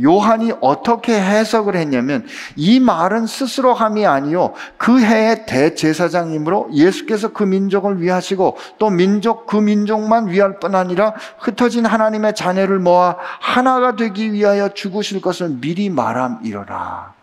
요한이 0.01 0.53
어떻게 0.61 1.19
해석을 1.19 1.75
했냐면 1.75 2.25
이 2.55 2.79
말은 2.79 3.27
스스로 3.27 3.73
함이 3.73 4.05
아니요 4.05 4.53
그 4.77 4.99
해의 4.99 5.45
대제사장이므로 5.45 6.69
예수께서 6.73 7.33
그 7.33 7.43
민족을 7.43 8.01
위하시고 8.01 8.57
또 8.79 8.89
민족 8.89 9.45
그 9.45 9.57
민족만 9.57 10.29
위할 10.29 10.59
뿐 10.59 10.75
아니라 10.75 11.13
흩어진 11.39 11.85
하나님의 11.85 12.35
자녀를 12.35 12.79
모아 12.79 13.17
하나가 13.39 13.95
되기 13.95 14.33
위하여 14.33 14.69
죽으실 14.69 15.21
것을 15.21 15.49
미리 15.49 15.89
말함이러라 15.89 17.13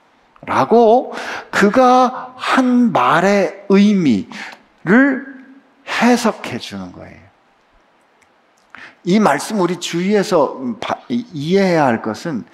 라고 0.47 1.13
그가 1.51 2.35
한 2.37 2.93
말의 2.93 3.65
의미를 3.69 5.27
해석해 5.87 6.59
주는 6.59 6.93
거예요. 6.93 7.20
이 9.05 9.19
말씀 9.19 9.61
우리 9.61 9.81
주위에서 9.81 10.61
이해해야 11.09 11.87
할 11.87 12.03
것은 12.03 12.45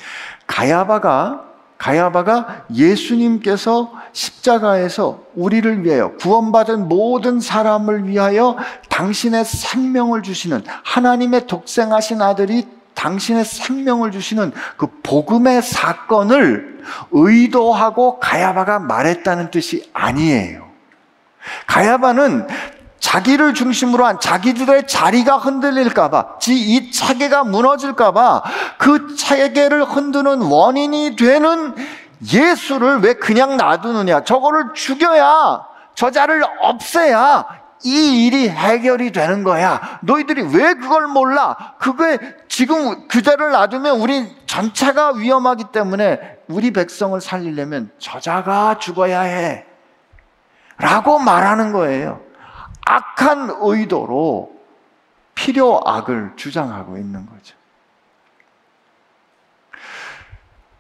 가야바가 0.47 1.45
가야바가 1.79 2.67
예수님께서 2.75 3.93
십자가에서 4.13 5.21
우리를 5.35 5.85
위하여 5.85 6.13
구원받은 6.17 6.89
모든 6.89 7.39
사람을 7.39 8.09
위하여 8.09 8.57
당신의 8.89 9.45
생명을 9.45 10.23
주시는 10.23 10.65
하나님의 10.85 11.47
독생하신 11.47 12.23
아들이 12.23 12.67
당신의 12.95 13.45
생명을 13.45 14.11
주시는 14.11 14.53
그 14.79 14.87
복음의 15.03 15.61
사건을 15.61 16.83
의도하고 17.11 18.21
가야바가 18.21 18.79
말했다는 18.79 19.51
뜻이 19.51 19.91
아니에요. 19.93 20.67
가야바는 21.67 22.47
자기를 23.07 23.55
중심으로 23.55 24.05
한 24.05 24.19
자기들의 24.19 24.89
자리가 24.89 25.37
흔들릴까봐, 25.37 26.39
이 26.49 26.91
차계가 26.91 27.45
무너질까봐 27.45 28.43
그 28.79 29.15
차계를 29.15 29.85
흔드는 29.85 30.43
원인이 30.43 31.15
되는 31.15 31.77
예수를 32.33 32.99
왜 33.03 33.15
그냥 33.15 33.57
놔두느냐? 33.57 34.25
저거를 34.25 34.75
죽여야, 34.75 35.67
저자를 35.95 36.43
없애야 36.61 37.47
이 37.85 38.27
일이 38.27 38.49
해결이 38.49 39.13
되는 39.13 39.45
거야. 39.45 40.01
너희들이 40.03 40.43
왜 40.53 40.75
그걸 40.75 41.07
몰라? 41.07 41.75
그게 41.79 42.19
지금 42.49 43.07
그대를 43.07 43.53
놔두면 43.53 44.01
우리 44.01 44.37
전체가 44.47 45.13
위험하기 45.13 45.67
때문에 45.71 46.39
우리 46.49 46.73
백성을 46.73 47.21
살리려면 47.21 47.93
저자가 48.01 48.79
죽어야 48.79 49.21
해. 49.21 49.65
라고 50.79 51.21
말하는 51.21 51.73
거예요. 51.73 52.26
악한 52.87 53.59
의도로 53.61 54.57
필요 55.35 55.81
악을 55.85 56.33
주장하고 56.37 56.97
있는 56.97 57.27
거죠. 57.27 57.55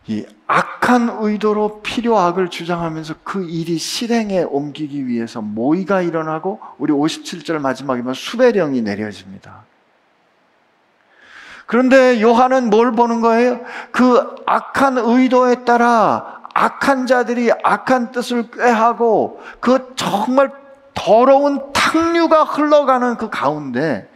이 0.06 0.24
악한 0.46 1.18
의도로 1.20 1.82
필요 1.82 2.16
악을 2.16 2.48
주장하면서 2.48 3.16
그 3.24 3.44
일이 3.44 3.76
실행에 3.76 4.44
옮기기 4.44 5.08
위해서 5.08 5.42
모의가 5.42 6.00
일어나고 6.02 6.60
우리 6.78 6.92
57절 6.92 7.58
마지막이면 7.58 8.14
수배령이 8.14 8.82
내려집니다. 8.82 9.64
그런데 11.66 12.22
요한은 12.22 12.70
뭘 12.70 12.92
보는 12.92 13.20
거예요? 13.20 13.60
그 13.90 14.36
악한 14.46 14.98
의도에 14.98 15.64
따라 15.64 16.42
악한 16.54 17.08
자들이 17.08 17.50
악한 17.64 18.12
뜻을 18.12 18.52
꾀하고 18.52 19.42
그 19.58 19.92
정말 19.96 20.65
더러운 20.96 21.72
탕류가 21.72 22.44
흘러가는 22.44 23.16
그 23.16 23.30
가운데 23.30 24.08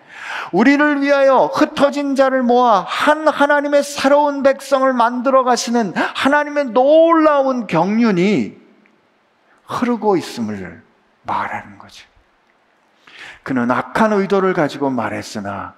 우리를 0.51 1.03
위하여 1.03 1.51
흩어진 1.53 2.17
자를 2.17 2.43
모아 2.43 2.85
한 2.87 3.29
하나님의 3.29 3.85
새로운 3.85 4.43
백성을 4.43 4.93
만들어 4.93 5.45
가시는 5.45 5.93
하나님의 5.95 6.67
놀라운 6.67 7.69
경륜이 7.69 8.57
흐르고 9.67 10.17
있음을 10.17 10.83
말하는 11.23 11.79
거죠. 11.79 12.07
그는 13.43 13.71
악한 13.71 14.13
의도를 14.13 14.53
가지고 14.53 14.91
말했으나 14.91 15.75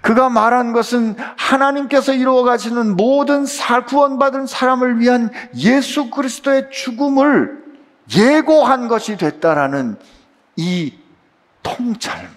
그가 0.00 0.28
말한 0.28 0.72
것은 0.72 1.16
하나님께서 1.36 2.12
이루어 2.12 2.44
가시는 2.44 2.96
모든 2.96 3.44
구원받은 3.88 4.46
사람을 4.46 5.00
위한 5.00 5.30
예수 5.56 6.10
그리스도의 6.10 6.70
죽음을 6.70 7.64
예고한 8.16 8.88
것이 8.88 9.16
됐다라는 9.16 9.98
이 10.56 10.94
통찰을 11.62 12.34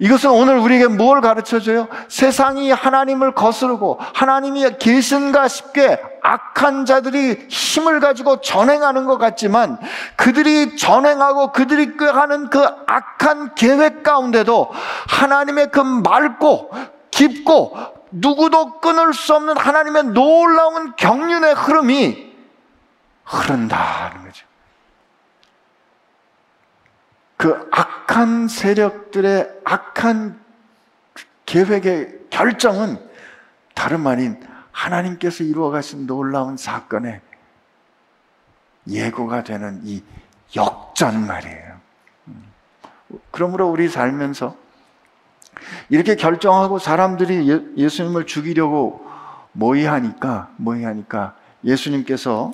이것은 0.00 0.30
오늘 0.30 0.58
우리에게 0.58 0.88
뭘 0.88 1.20
가르쳐 1.20 1.60
줘요? 1.60 1.86
세상이 2.08 2.72
하나님을 2.72 3.34
거스르고 3.34 3.98
하나님이 4.14 4.78
계신가 4.78 5.46
싶게 5.46 6.00
악한 6.22 6.86
자들이 6.86 7.46
힘을 7.50 8.00
가지고 8.00 8.40
전행하는 8.40 9.04
것 9.04 9.18
같지만 9.18 9.78
그들이 10.16 10.76
전행하고 10.76 11.52
그들이 11.52 11.98
꾀하는 11.98 12.48
그 12.48 12.64
악한 12.86 13.54
계획 13.54 14.02
가운데도 14.02 14.70
하나님의 15.08 15.70
그 15.70 15.80
맑고 15.80 16.70
깊고 17.10 17.76
누구도 18.10 18.80
끊을 18.80 19.12
수 19.12 19.34
없는 19.34 19.58
하나님의 19.58 20.04
놀라운 20.04 20.96
경륜의 20.96 21.54
흐름이 21.54 22.30
흐른다는 23.24 24.24
거죠. 24.24 24.49
그 27.40 27.66
악한 27.70 28.48
세력들의 28.48 29.60
악한 29.64 30.38
계획의 31.46 32.26
결정은 32.28 32.98
다름 33.74 34.06
아닌 34.06 34.38
하나님께서 34.72 35.44
이루어 35.44 35.70
가신 35.70 36.06
놀라운 36.06 36.58
사건의 36.58 37.22
예고가 38.86 39.42
되는 39.42 39.80
이 39.84 40.04
역전 40.54 41.26
말이에요. 41.26 41.80
그러므로 43.30 43.70
우리 43.70 43.88
살면서 43.88 44.54
이렇게 45.88 46.16
결정하고 46.16 46.78
사람들이 46.78 47.74
예, 47.78 47.88
수님을 47.88 48.26
죽이려고 48.26 49.10
모의하니까 49.52 50.50
모의하니까 50.58 51.36
예수님께서 51.64 52.52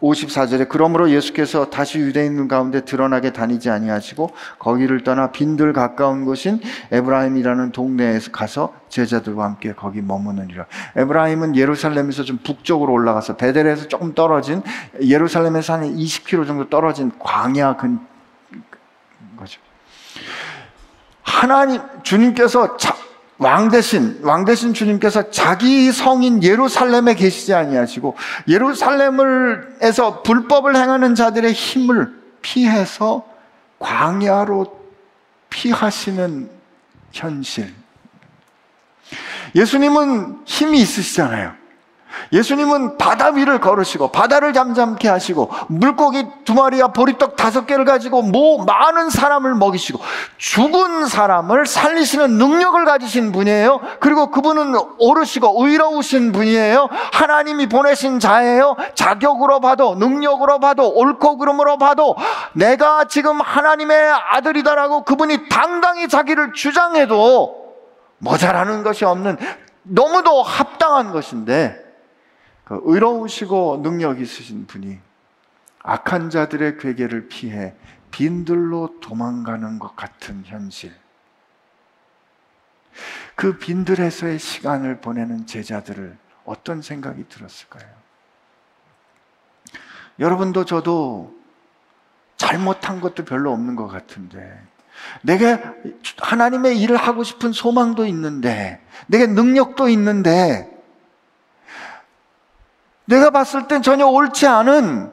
54절에 0.00 0.68
그러므로 0.68 1.10
예수께서 1.10 1.70
다시 1.70 1.98
유대인 1.98 2.48
가운데 2.48 2.84
드러나게 2.84 3.32
다니지 3.32 3.70
아니하시고 3.70 4.30
거기를 4.58 5.04
떠나 5.04 5.32
빈들 5.32 5.72
가까운 5.72 6.24
곳인 6.24 6.60
에브라임이라는 6.92 7.72
동네에 7.72 8.20
가서 8.32 8.74
제자들과 8.88 9.44
함께 9.44 9.72
거기 9.72 10.02
머무느니라. 10.02 10.66
에브라임은 10.96 11.56
예루살렘에서 11.56 12.24
좀 12.24 12.38
북쪽으로 12.38 12.92
올라가서 12.92 13.36
베델에서 13.36 13.88
조금 13.88 14.14
떨어진 14.14 14.62
예루살렘에서 15.00 15.74
한 15.74 15.82
20km 15.96 16.46
정도 16.46 16.68
떨어진 16.68 17.12
광야 17.18 17.76
근 17.76 18.00
거죠. 19.36 19.60
하나님 21.22 21.80
주님께서 22.02 22.76
왕 23.38 23.68
대신 23.68 24.18
왕 24.22 24.44
대신 24.44 24.72
주님께서 24.72 25.30
자기 25.30 25.92
성인 25.92 26.42
예루살렘에 26.42 27.14
계시지 27.14 27.52
아니하시고 27.52 28.16
예루살렘을에서 28.48 30.22
불법을 30.22 30.74
행하는 30.74 31.14
자들의 31.14 31.52
힘을 31.52 32.14
피해서 32.40 33.26
광야로 33.78 34.80
피하시는 35.50 36.50
현실. 37.12 37.74
예수님은 39.54 40.42
힘이 40.44 40.80
있으시잖아요. 40.80 41.65
예수님은 42.32 42.98
바다 42.98 43.28
위를 43.28 43.60
걸으시고 43.60 44.08
바다를 44.08 44.52
잠잠케 44.52 45.08
하시고 45.08 45.50
물고기 45.68 46.26
두 46.44 46.54
마리와 46.54 46.88
보리떡 46.88 47.36
다섯 47.36 47.66
개를 47.66 47.84
가지고 47.84 48.22
뭐 48.22 48.64
많은 48.64 49.10
사람을 49.10 49.54
먹이시고 49.54 50.00
죽은 50.38 51.06
사람을 51.06 51.66
살리시는 51.66 52.32
능력을 52.38 52.84
가지신 52.84 53.32
분이에요. 53.32 53.80
그리고 54.00 54.30
그분은 54.30 54.74
오르시고 54.98 55.54
의로우신 55.64 56.32
분이에요. 56.32 56.88
하나님이 57.12 57.68
보내신 57.68 58.20
자예요. 58.20 58.76
자격으로 58.94 59.60
봐도 59.60 59.94
능력으로 59.94 60.58
봐도 60.58 60.90
옳고 60.90 61.38
그름으로 61.38 61.78
봐도 61.78 62.16
내가 62.52 63.04
지금 63.04 63.40
하나님의 63.40 63.96
아들이다라고 64.32 65.04
그분이 65.04 65.48
당당히 65.48 66.08
자기를 66.08 66.52
주장해도 66.52 67.66
모자라는 68.18 68.82
것이 68.82 69.04
없는 69.04 69.36
너무도 69.82 70.42
합당한 70.42 71.12
것인데 71.12 71.78
그 71.78 71.85
의로우시고 72.68 73.80
능력 73.82 74.20
있으신 74.20 74.66
분이 74.66 74.98
악한 75.82 76.30
자들의 76.30 76.78
괴계를 76.78 77.28
피해 77.28 77.74
빈들로 78.10 78.98
도망가는 79.00 79.78
것 79.78 79.94
같은 79.94 80.42
현실. 80.44 80.92
그 83.34 83.58
빈들에서의 83.58 84.38
시간을 84.38 85.00
보내는 85.00 85.46
제자들을 85.46 86.16
어떤 86.44 86.82
생각이 86.82 87.28
들었을까요? 87.28 87.86
여러분도 90.18 90.64
저도 90.64 91.36
잘못한 92.36 93.00
것도 93.00 93.24
별로 93.24 93.52
없는 93.52 93.76
것 93.76 93.86
같은데, 93.86 94.60
내게 95.22 95.62
하나님의 96.18 96.80
일을 96.80 96.96
하고 96.96 97.22
싶은 97.22 97.52
소망도 97.52 98.06
있는데, 98.06 98.82
내게 99.06 99.26
능력도 99.26 99.88
있는데, 99.90 100.75
내가 103.06 103.30
봤을 103.30 103.66
땐 103.68 103.82
전혀 103.82 104.06
옳지 104.06 104.46
않은 104.46 105.12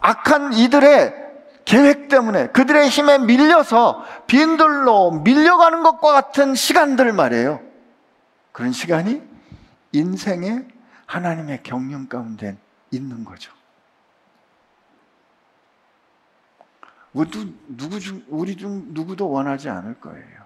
악한 0.00 0.54
이들의 0.54 1.22
계획 1.64 2.08
때문에 2.08 2.48
그들의 2.48 2.88
힘에 2.88 3.18
밀려서 3.18 4.04
빈들로 4.26 5.22
밀려가는 5.22 5.82
것과 5.82 6.12
같은 6.12 6.54
시간들 6.54 7.12
말이에요. 7.12 7.60
그런 8.52 8.72
시간이 8.72 9.22
인생의 9.92 10.66
하나님의 11.06 11.62
경륜 11.62 12.08
가운데 12.08 12.56
있는 12.90 13.24
거죠. 13.24 13.52
누구, 17.12 17.52
누구 17.68 18.00
중, 18.00 18.24
우리 18.28 18.56
중 18.56 18.86
누구도 18.88 19.30
원하지 19.30 19.68
않을 19.68 20.00
거예요. 20.00 20.42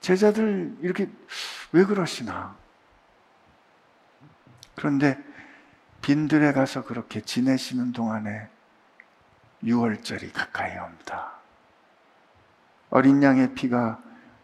제자들 0.00 0.76
이렇게 0.80 1.08
왜 1.72 1.84
그러시나? 1.84 2.56
그런데 4.74 5.18
빈들에 6.02 6.52
가서 6.52 6.84
그렇게 6.84 7.20
지내시는 7.20 7.92
동안에 7.92 8.48
6월절이 9.64 10.32
가까이 10.32 10.76
옵니다. 10.76 11.32
어린 12.90 13.22
양의 13.22 13.54
피가 13.54 13.98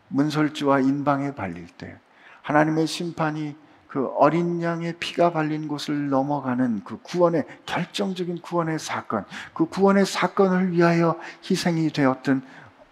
문설주와 0.09 0.81
인방에 0.81 1.35
발릴 1.35 1.67
때 1.67 1.99
하나님의 2.43 2.87
심판이 2.87 3.57
그 3.89 4.07
어린 4.17 4.63
양의 4.63 4.95
피가 4.99 5.33
발린 5.33 5.67
곳을 5.67 6.11
넘어가는 6.11 6.83
그 6.85 6.99
구원의 7.03 7.45
결정적인 7.67 8.41
구원의 8.43 8.79
사건, 8.79 9.25
그 9.55 9.67
구원의 9.67 10.07
사건을 10.07 10.73
위하여 10.73 11.19
희생이 11.49 11.91
되었던 11.91 12.43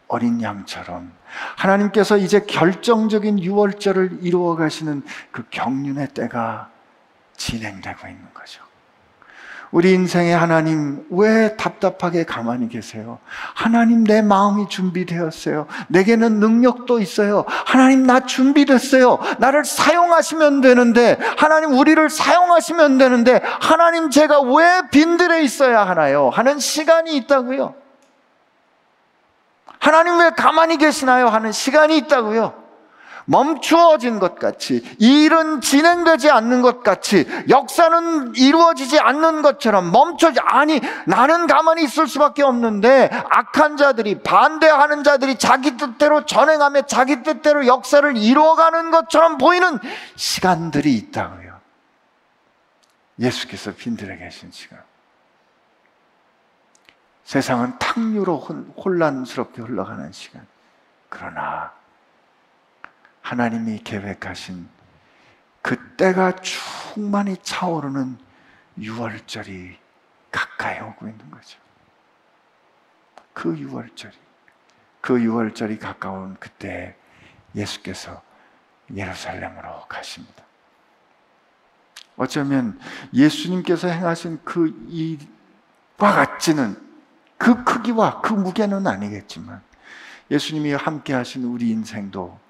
어린 0.09 0.41
양처럼 0.41 1.13
하나님께서 1.57 2.17
이제 2.17 2.41
결정적인 2.41 3.41
유월절을 3.41 4.21
이루어 4.23 4.57
가시는 4.57 5.03
그 5.33 5.45
경륜의 5.51 6.09
때가 6.09 6.71
진행되고 7.37 8.09
있는 8.09 8.25
거죠. 8.35 8.67
우리 9.73 9.93
인생에 9.93 10.33
하나님 10.33 11.05
왜 11.11 11.57
답답하게 11.57 12.25
가만히 12.25 12.69
계세요? 12.69 13.19
하나님 13.55 14.05
내 14.05 14.23
마음이 14.23 14.69
준비되었어요. 14.69 15.67
내게는 15.89 16.39
능력도 16.39 17.01
있어요. 17.01 17.45
하나님 17.49 18.07
나 18.07 18.21
준비됐어요. 18.21 19.19
나를 19.39 19.65
사용하시면 19.65 20.61
되는데 20.61 21.19
하나님 21.37 21.73
우리를 21.73 22.09
사용하시면 22.09 22.99
되는데 22.99 23.41
하나님 23.61 24.11
제가 24.11 24.41
왜 24.41 24.83
빈들에 24.91 25.43
있어야 25.43 25.87
하나요? 25.87 26.31
하는 26.31 26.59
시간이 26.61 27.17
있다고요. 27.17 27.75
하나님 29.79 30.19
왜 30.19 30.31
가만히 30.31 30.79
계시나요? 30.79 31.29
하는 31.29 31.53
시간이 31.53 31.97
있다고요. 31.99 32.66
멈추어진 33.27 34.19
것 34.19 34.39
같이, 34.39 34.83
일은 34.99 35.61
진행되지 35.61 36.31
않는 36.31 36.63
것 36.63 36.83
같이, 36.83 37.27
역사는 37.49 38.35
이루어지지 38.37 38.99
않는 38.99 39.43
것처럼 39.43 39.93
멈춰지, 39.93 40.41
아니, 40.41 40.81
나는 41.07 41.47
가만히 41.47 41.85
있을 41.85 42.07
수밖에 42.07 42.43
없는데, 42.43 43.11
악한 43.29 43.77
자들이, 43.77 44.23
반대하는 44.23 45.05
자들이 45.05 45.39
자기 45.39 45.77
뜻대로 45.77 46.25
전행하며 46.25 46.83
자기 46.83 47.23
뜻대로 47.23 47.67
역사를 47.67 48.17
이루어가는 48.17 48.91
것처럼 48.91 49.39
보이는 49.39 49.79
시간들이 50.15 50.95
있다고요. 50.95 51.57
예수께서 53.19 53.73
빈들에 53.75 54.17
계신 54.19 54.51
시간. 54.53 54.79
세상은 57.25 57.77
탕류로 57.79 58.39
혼란스럽게 58.77 59.63
흘러가는 59.63 60.13
시간. 60.13 60.47
그러나 61.09 61.73
하나님이 63.27 63.81
계획하신 63.83 64.69
그때가 65.61 66.37
충만히 66.37 67.37
차오르는 67.43 68.19
6월절이 68.79 69.75
가까이 70.31 70.79
오고 70.79 71.09
있는 71.09 71.29
거죠. 71.33 71.59
그 73.33 73.53
6월절이, 73.53 74.13
그 75.01 75.15
6월절이 75.15 75.81
가까운 75.81 76.37
그때 76.39 76.95
예수께서 77.57 78.23
예루살렘으로 78.95 79.87
가십니다. 79.89 80.45
어쩌면 82.17 82.79
예수님께서 83.13 83.89
행하신 83.89 84.39
그 84.45 84.69
일과 84.89 86.15
같지는 86.15 86.81
그 87.39 87.65
크기와 87.65 88.21
그 88.21 88.35
무게는 88.35 88.87
아니겠지만 88.87 89.63
예수님이 90.31 90.75
함께 90.75 91.13
하신 91.13 91.43
우리 91.43 91.71
인생도 91.71 92.46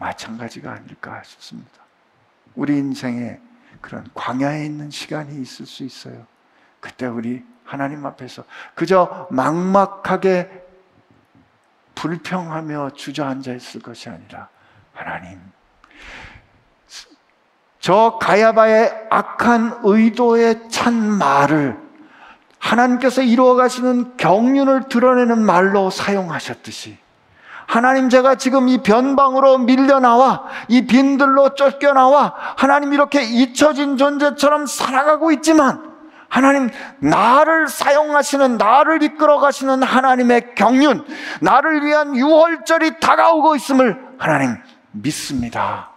마찬가지가 0.00 0.72
아닐까 0.72 1.22
싶습니다. 1.24 1.70
우리 2.56 2.76
인생에 2.78 3.38
그런 3.80 4.08
광야에 4.14 4.64
있는 4.64 4.90
시간이 4.90 5.40
있을 5.40 5.66
수 5.66 5.84
있어요. 5.84 6.26
그때 6.80 7.06
우리 7.06 7.44
하나님 7.64 8.04
앞에서 8.04 8.44
그저 8.74 9.28
막막하게 9.30 10.64
불평하며 11.94 12.90
주저앉아 12.94 13.52
있을 13.52 13.82
것이 13.82 14.08
아니라 14.08 14.48
하나님 14.92 15.38
저 17.78 18.18
가야바의 18.20 19.08
악한 19.10 19.80
의도에 19.84 20.68
찬 20.68 20.94
말을 20.94 21.78
하나님께서 22.58 23.22
이루어 23.22 23.54
가시는 23.54 24.16
경륜을 24.16 24.88
드러내는 24.88 25.40
말로 25.40 25.90
사용하셨듯이 25.90 26.98
하나님 27.70 28.08
제가 28.08 28.34
지금 28.34 28.68
이 28.68 28.78
변방으로 28.78 29.58
밀려나와 29.58 30.42
이 30.66 30.88
빈들로 30.88 31.54
쫓겨나와 31.54 32.34
하나님 32.56 32.92
이렇게 32.92 33.22
잊혀진 33.22 33.96
존재처럼 33.96 34.66
살아가고 34.66 35.30
있지만 35.30 35.80
하나님 36.28 36.68
나를 36.98 37.68
사용하시는 37.68 38.58
나를 38.58 39.04
이끌어 39.04 39.38
가시는 39.38 39.84
하나님의 39.84 40.56
경륜 40.56 41.04
나를 41.42 41.86
위한 41.86 42.16
유월절이 42.16 42.98
다가오고 42.98 43.54
있음을 43.54 44.16
하나님 44.18 44.56
믿습니다. 44.90 45.90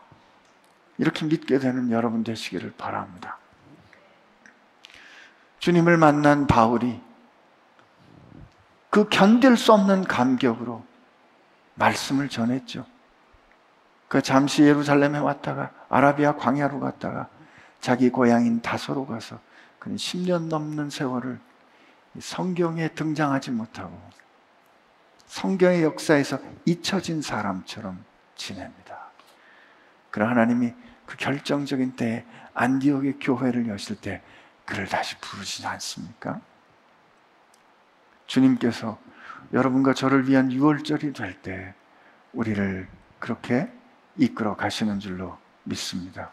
이렇게 1.00 1.26
믿게 1.26 1.58
되는 1.58 1.90
여러분 1.90 2.24
되시기를 2.24 2.76
바랍니다. 2.78 3.40
주님을 5.58 5.98
만난 5.98 6.46
바울이 6.46 7.02
그 8.92 9.10
견딜 9.10 9.58
수 9.58 9.74
없는 9.74 10.04
감격으로 10.04 10.93
말씀을 11.76 12.30
전했죠. 12.30 12.86
그 14.08 14.22
잠시 14.22 14.64
예루살렘에 14.64 15.18
왔다가 15.18 15.72
아라비아 15.90 16.36
광야로 16.36 16.80
갔다가 16.80 17.30
자기 17.80 18.10
고향인 18.10 18.62
다소로 18.62 19.06
가서 19.06 19.40
그는 19.80 19.98
10년 19.98 20.48
넘는 20.48 20.90
세월을 20.90 21.40
성경에 22.20 22.90
등장하지 22.90 23.52
못하고 23.52 24.00
성경의 25.26 25.84
역사에서 25.84 26.38
잊혀진 26.66 27.22
사람처럼 27.22 28.06
지냅니다. 28.36 29.10
그러 30.12 30.28
하나님이 30.28 30.74
그 31.08 31.18
결정적인 31.18 31.96
때에 31.96 32.24
안디옥의 32.54 33.18
교회를 33.20 33.68
여실 33.68 34.00
때 34.00 34.22
그를 34.66 34.88
다시 34.88 35.18
부르시지 35.18 35.66
않습니까? 35.66 36.40
주님께서 38.28 39.00
여러분과 39.54 39.94
저를 39.94 40.28
위한 40.28 40.52
유월절이 40.52 41.14
될 41.14 41.36
때 41.42 41.74
우리를 42.34 42.88
그렇게 43.20 43.70
이끌어 44.18 44.56
가시는 44.56 45.00
줄로 45.00 45.38
믿습니다. 45.64 46.32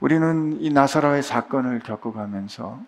우리는 0.00 0.60
이 0.60 0.70
나사로의 0.70 1.22
사건을 1.22 1.80
겪어가면서 1.80 2.80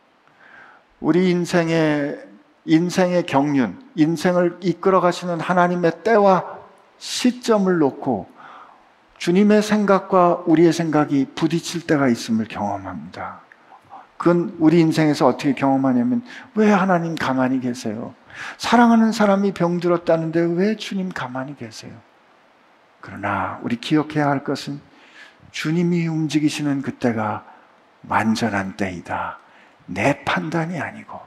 우리 1.00 1.30
인생의 1.30 2.28
인생의 2.66 3.24
경륜, 3.24 3.82
인생을 3.94 4.58
이끌어 4.60 5.00
가시는 5.00 5.40
하나님의 5.40 6.04
때와 6.04 6.58
시점을 6.98 7.78
놓고 7.78 8.28
주님의 9.16 9.62
생각과 9.62 10.44
우리의 10.46 10.72
생각이 10.72 11.28
부딪힐 11.34 11.86
때가 11.86 12.08
있음을 12.08 12.46
경험합니다. 12.46 13.40
그건 14.18 14.54
우리 14.58 14.80
인생에서 14.80 15.26
어떻게 15.26 15.54
경험하냐면 15.54 16.22
왜 16.54 16.70
하나님 16.70 17.14
가만히 17.14 17.60
계세요? 17.60 18.14
사랑하는 18.58 19.12
사람이 19.12 19.52
병들었다는데 19.52 20.40
왜 20.56 20.76
주님 20.76 21.10
가만히 21.10 21.56
계세요? 21.56 21.92
그러나 23.00 23.58
우리 23.62 23.76
기억해야 23.76 24.28
할 24.28 24.44
것은 24.44 24.80
주님이 25.50 26.06
움직이시는 26.06 26.82
그때가 26.82 27.44
완전한 28.08 28.76
때이다. 28.76 29.38
내 29.86 30.24
판단이 30.24 30.80
아니고 30.80 31.20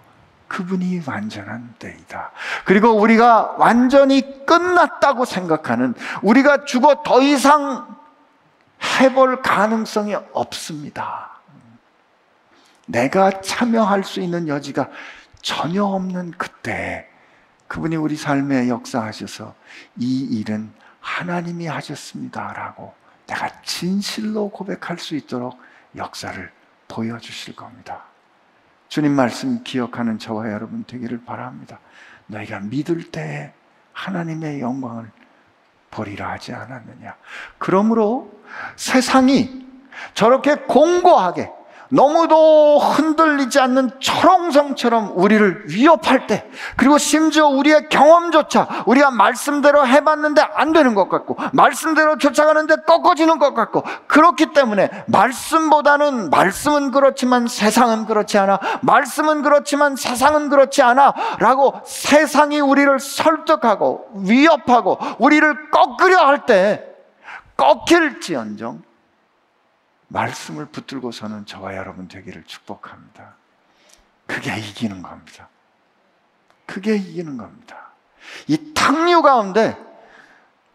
그분이 0.48 1.02
완전한 1.08 1.74
때이다. 1.80 2.32
그리고 2.66 2.92
우리가 2.92 3.56
완전히 3.58 4.46
끝났다고 4.46 5.26
생각하는 5.26 5.96
우리가 6.22 6.66
죽어 6.66 7.02
더 7.04 7.22
이상 7.22 7.88
해볼 9.00 9.42
가능성이 9.42 10.16
없습니다. 10.34 11.32
내가 12.86 13.42
참여할 13.42 14.04
수 14.04 14.20
있는 14.20 14.48
여지가 14.48 14.90
전혀 15.44 15.84
없는 15.84 16.32
그때 16.32 17.08
그분이 17.68 17.98
우리 17.98 18.16
삶에 18.16 18.70
역사하셔서 18.70 19.54
이 19.98 20.22
일은 20.40 20.72
하나님이 21.02 21.68
하셨습니다라고 21.68 22.94
내가 23.28 23.62
진실로 23.62 24.50
고백할 24.50 24.98
수 24.98 25.16
있도록 25.16 25.60
역사를 25.96 26.52
보여주실 26.88 27.56
겁니다. 27.56 28.06
주님 28.88 29.12
말씀 29.12 29.64
기억하는 29.64 30.18
저와 30.18 30.52
여러분 30.52 30.86
되기를 30.86 31.26
바랍니다. 31.26 31.80
너희가 32.28 32.62
믿을 32.62 33.12
때 33.12 33.54
하나님의 33.92 34.62
영광을 34.62 35.12
보리라 35.92 36.32
하지 36.32 36.54
않았느냐. 36.54 37.16
그러므로 37.58 38.32
세상이 38.76 39.68
저렇게 40.14 40.56
공고하게 40.56 41.52
너무도 41.90 42.80
흔들리지 42.80 43.60
않는 43.60 43.92
철옹성처럼 44.00 45.14
우리를 45.16 45.66
위협할 45.68 46.28
때, 46.28 46.50
그리고 46.76 46.98
심지어 46.98 47.48
우리의 47.48 47.90
경험조차 47.90 48.84
우리가 48.86 49.12
말씀대로 49.12 49.86
해봤는데 49.86 50.42
안 50.56 50.74
되는 50.74 50.96
것 50.96 51.10
같고, 51.10 51.38
말씀대로 51.54 52.18
쫓아가는데 52.18 52.78
꺾어지는 52.88 53.40
것 53.40 53.54
같고, 53.54 53.84
그렇기 54.08 54.54
때문에 54.54 54.90
말씀보다는 55.08 56.30
말씀은 56.30 56.92
그렇지만 56.92 57.48
세상은 57.48 58.06
그렇지 58.06 58.38
않아, 58.38 58.60
말씀은 58.82 59.42
그렇지만 59.42 59.96
세상은 59.96 60.50
그렇지 60.50 60.82
않아, 60.82 61.14
라고 61.40 61.80
세상이 61.86 62.60
우리를 62.60 63.00
설득하고 63.00 64.08
위협하고 64.16 64.98
우리를 65.20 65.72
꺾으려 65.72 66.20
할 66.26 66.46
때, 66.46 66.84
꺾일지언정 67.56 68.82
말씀을 70.14 70.68
붙들고서는 70.68 71.48
저와 71.48 71.76
여러분 71.76 72.08
되기를 72.08 72.44
축복합니다. 72.44 73.36
그게 74.28 74.56
이기는 74.58 75.02
겁니다. 75.02 75.50
그게 76.68 76.96
이기는 76.96 77.36
겁니다. 77.36 77.92
이 78.48 78.74
탕류 78.74 79.24
가운데 79.24 79.76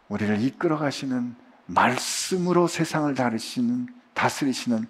우리를 0.09 0.41
이끌어 0.41 0.77
가시는 0.77 1.35
말씀으로 1.67 2.67
세상을 2.67 3.13
다루시는 3.15 3.87
다스리시는 4.13 4.87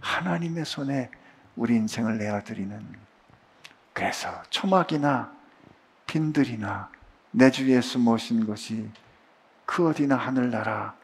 하나님의 0.00 0.64
손에 0.64 1.10
우리 1.56 1.74
인생을 1.74 2.18
내어드리는 2.18 3.08
그래서 3.92 4.42
초막이나 4.50 5.32
빈들이나 6.06 6.90
내 7.32 7.50
주 7.50 7.68
예수 7.68 7.98
모신 7.98 8.46
것이 8.46 8.88
그 9.66 9.88
어디나 9.88 10.16
하늘나라 10.16 10.94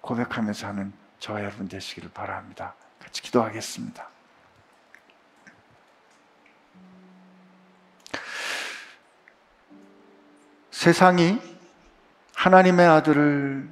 고백하면서 0.00 0.66
하는 0.66 0.92
저와 1.18 1.40
여러분 1.40 1.68
되시기를 1.68 2.10
바랍니다. 2.10 2.74
같이 3.00 3.22
기도하겠습니다. 3.22 4.08
세상이 10.70 11.40
하나님의 12.34 12.86
아들을 12.86 13.68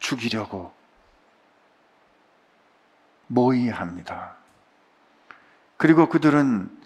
죽이려고 0.00 0.74
모의합니다. 3.28 4.34
그리고 5.76 6.08
그들은 6.08 6.76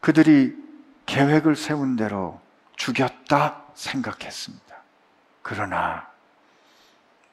그들이 0.00 0.56
계획을 1.04 1.56
세운 1.56 1.96
대로 1.96 2.40
죽였다 2.76 3.64
생각했습니다. 3.74 4.76
그러나 5.42 6.10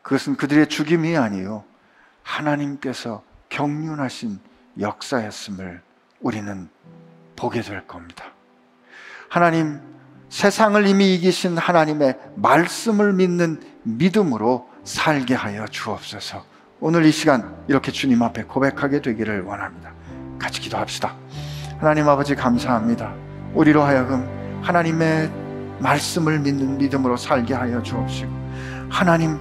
그것은 0.01 0.35
그들의 0.35 0.67
죽임이 0.67 1.15
아니요. 1.17 1.63
하나님께서 2.23 3.23
경륜하신 3.49 4.39
역사였음을 4.79 5.81
우리는 6.21 6.69
보게 7.35 7.61
될 7.61 7.85
겁니다. 7.85 8.25
하나님, 9.29 9.79
세상을 10.29 10.87
이미 10.87 11.13
이기신 11.15 11.57
하나님의 11.57 12.17
말씀을 12.35 13.13
믿는 13.13 13.61
믿음으로 13.83 14.67
살게 14.83 15.35
하여 15.35 15.65
주옵소서. 15.67 16.43
오늘 16.79 17.05
이 17.05 17.11
시간 17.11 17.55
이렇게 17.67 17.91
주님 17.91 18.21
앞에 18.23 18.43
고백하게 18.43 19.01
되기를 19.01 19.43
원합니다. 19.43 19.93
같이 20.39 20.59
기도합시다. 20.59 21.15
하나님 21.77 22.07
아버지 22.09 22.35
감사합니다. 22.35 23.13
우리로 23.53 23.83
하여금 23.83 24.27
하나님의 24.63 25.31
말씀을 25.79 26.39
믿는 26.39 26.77
믿음으로 26.77 27.17
살게 27.17 27.53
하여 27.53 27.81
주옵시고 27.83 28.31
하나님 28.89 29.39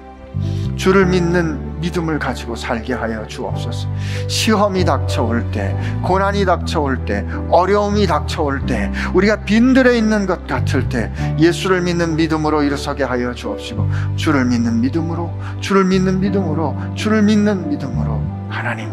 주를 0.76 1.06
믿는 1.06 1.80
믿음을 1.80 2.18
가지고 2.18 2.56
살게 2.56 2.94
하여 2.94 3.26
주옵소서. 3.26 3.88
시험이 4.28 4.84
닥쳐올 4.84 5.50
때, 5.50 5.76
고난이 6.02 6.44
닥쳐올 6.44 7.04
때, 7.04 7.26
어려움이 7.50 8.06
닥쳐올 8.06 8.66
때, 8.66 8.90
우리가 9.14 9.44
빈들에 9.44 9.96
있는 9.98 10.26
것 10.26 10.46
같을 10.46 10.88
때, 10.88 11.12
예수를 11.38 11.82
믿는 11.82 12.16
믿음으로 12.16 12.62
일어서게 12.62 13.04
하여 13.04 13.34
주옵시고, 13.34 13.88
주를 14.16 14.44
믿는 14.44 14.80
믿음으로, 14.80 15.32
주를 15.60 15.84
믿는 15.84 16.20
믿음으로, 16.20 16.76
주를 16.94 17.22
믿는 17.22 17.68
믿음으로, 17.68 18.22
하나님, 18.48 18.90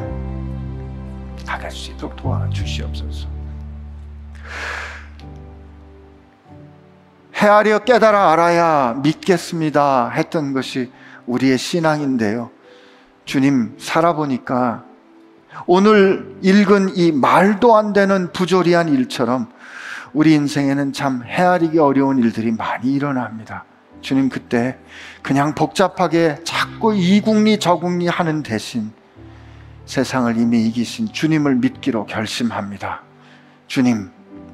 나갈 1.46 1.72
수 1.72 1.92
있도록 1.92 2.16
도와주시옵소서. 2.16 3.28
헤아려 7.36 7.80
깨달아 7.80 8.34
알아야 8.34 9.00
믿겠습니다 9.02 10.10
했던 10.10 10.54
것이 10.54 10.92
우리의 11.30 11.58
신앙인데요. 11.58 12.50
주님 13.26 13.76
살아보니까 13.78 14.84
오늘 15.68 16.36
읽은 16.42 16.96
이 16.96 17.12
말도 17.12 17.78
안 17.78 17.94
되는 17.94 18.32
부조리한 18.34 18.90
일처럼 18.90 19.48
우리 20.12 20.34
인생에는 20.34 20.92
참 20.92 21.24
헤아리기 21.24 21.78
어려운 21.78 22.18
일들이 22.18 22.52
많이 22.52 22.94
일어납니다. 22.94 23.66
주님 24.02 24.30
그때 24.30 24.80
그냥 25.22 25.54
복잡하게 25.54 26.40
자꾸 26.44 26.96
이국리 26.96 27.60
저국리 27.60 28.08
하는 28.08 28.42
대신 28.42 28.92
세상을 29.86 30.36
이미 30.38 30.66
이기신 30.66 31.12
주님을 31.12 31.56
믿기로 31.56 32.08
결심합니다. 32.08 33.04
주님 33.68 34.10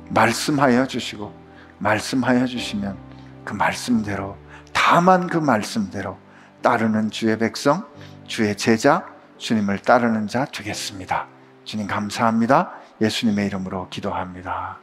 말씀하여 0.10 0.88
주시고 0.88 1.34
말씀하여 1.78 2.46
주시면 2.46 2.98
그 3.46 3.54
말씀대로 3.54 4.36
다만 4.74 5.28
그 5.28 5.38
말씀대로 5.38 6.18
따르는 6.66 7.12
주의 7.12 7.38
백성, 7.38 7.86
주의 8.26 8.58
제자, 8.58 9.06
주님을 9.38 9.84
따르는 9.84 10.28
자 10.28 10.46
되겠습니다. 10.46 11.28
주님 11.64 11.86
감사합니다. 11.86 12.72
예수님의 13.00 13.46
이름으로 13.46 13.88
기도합니다. 13.90 14.80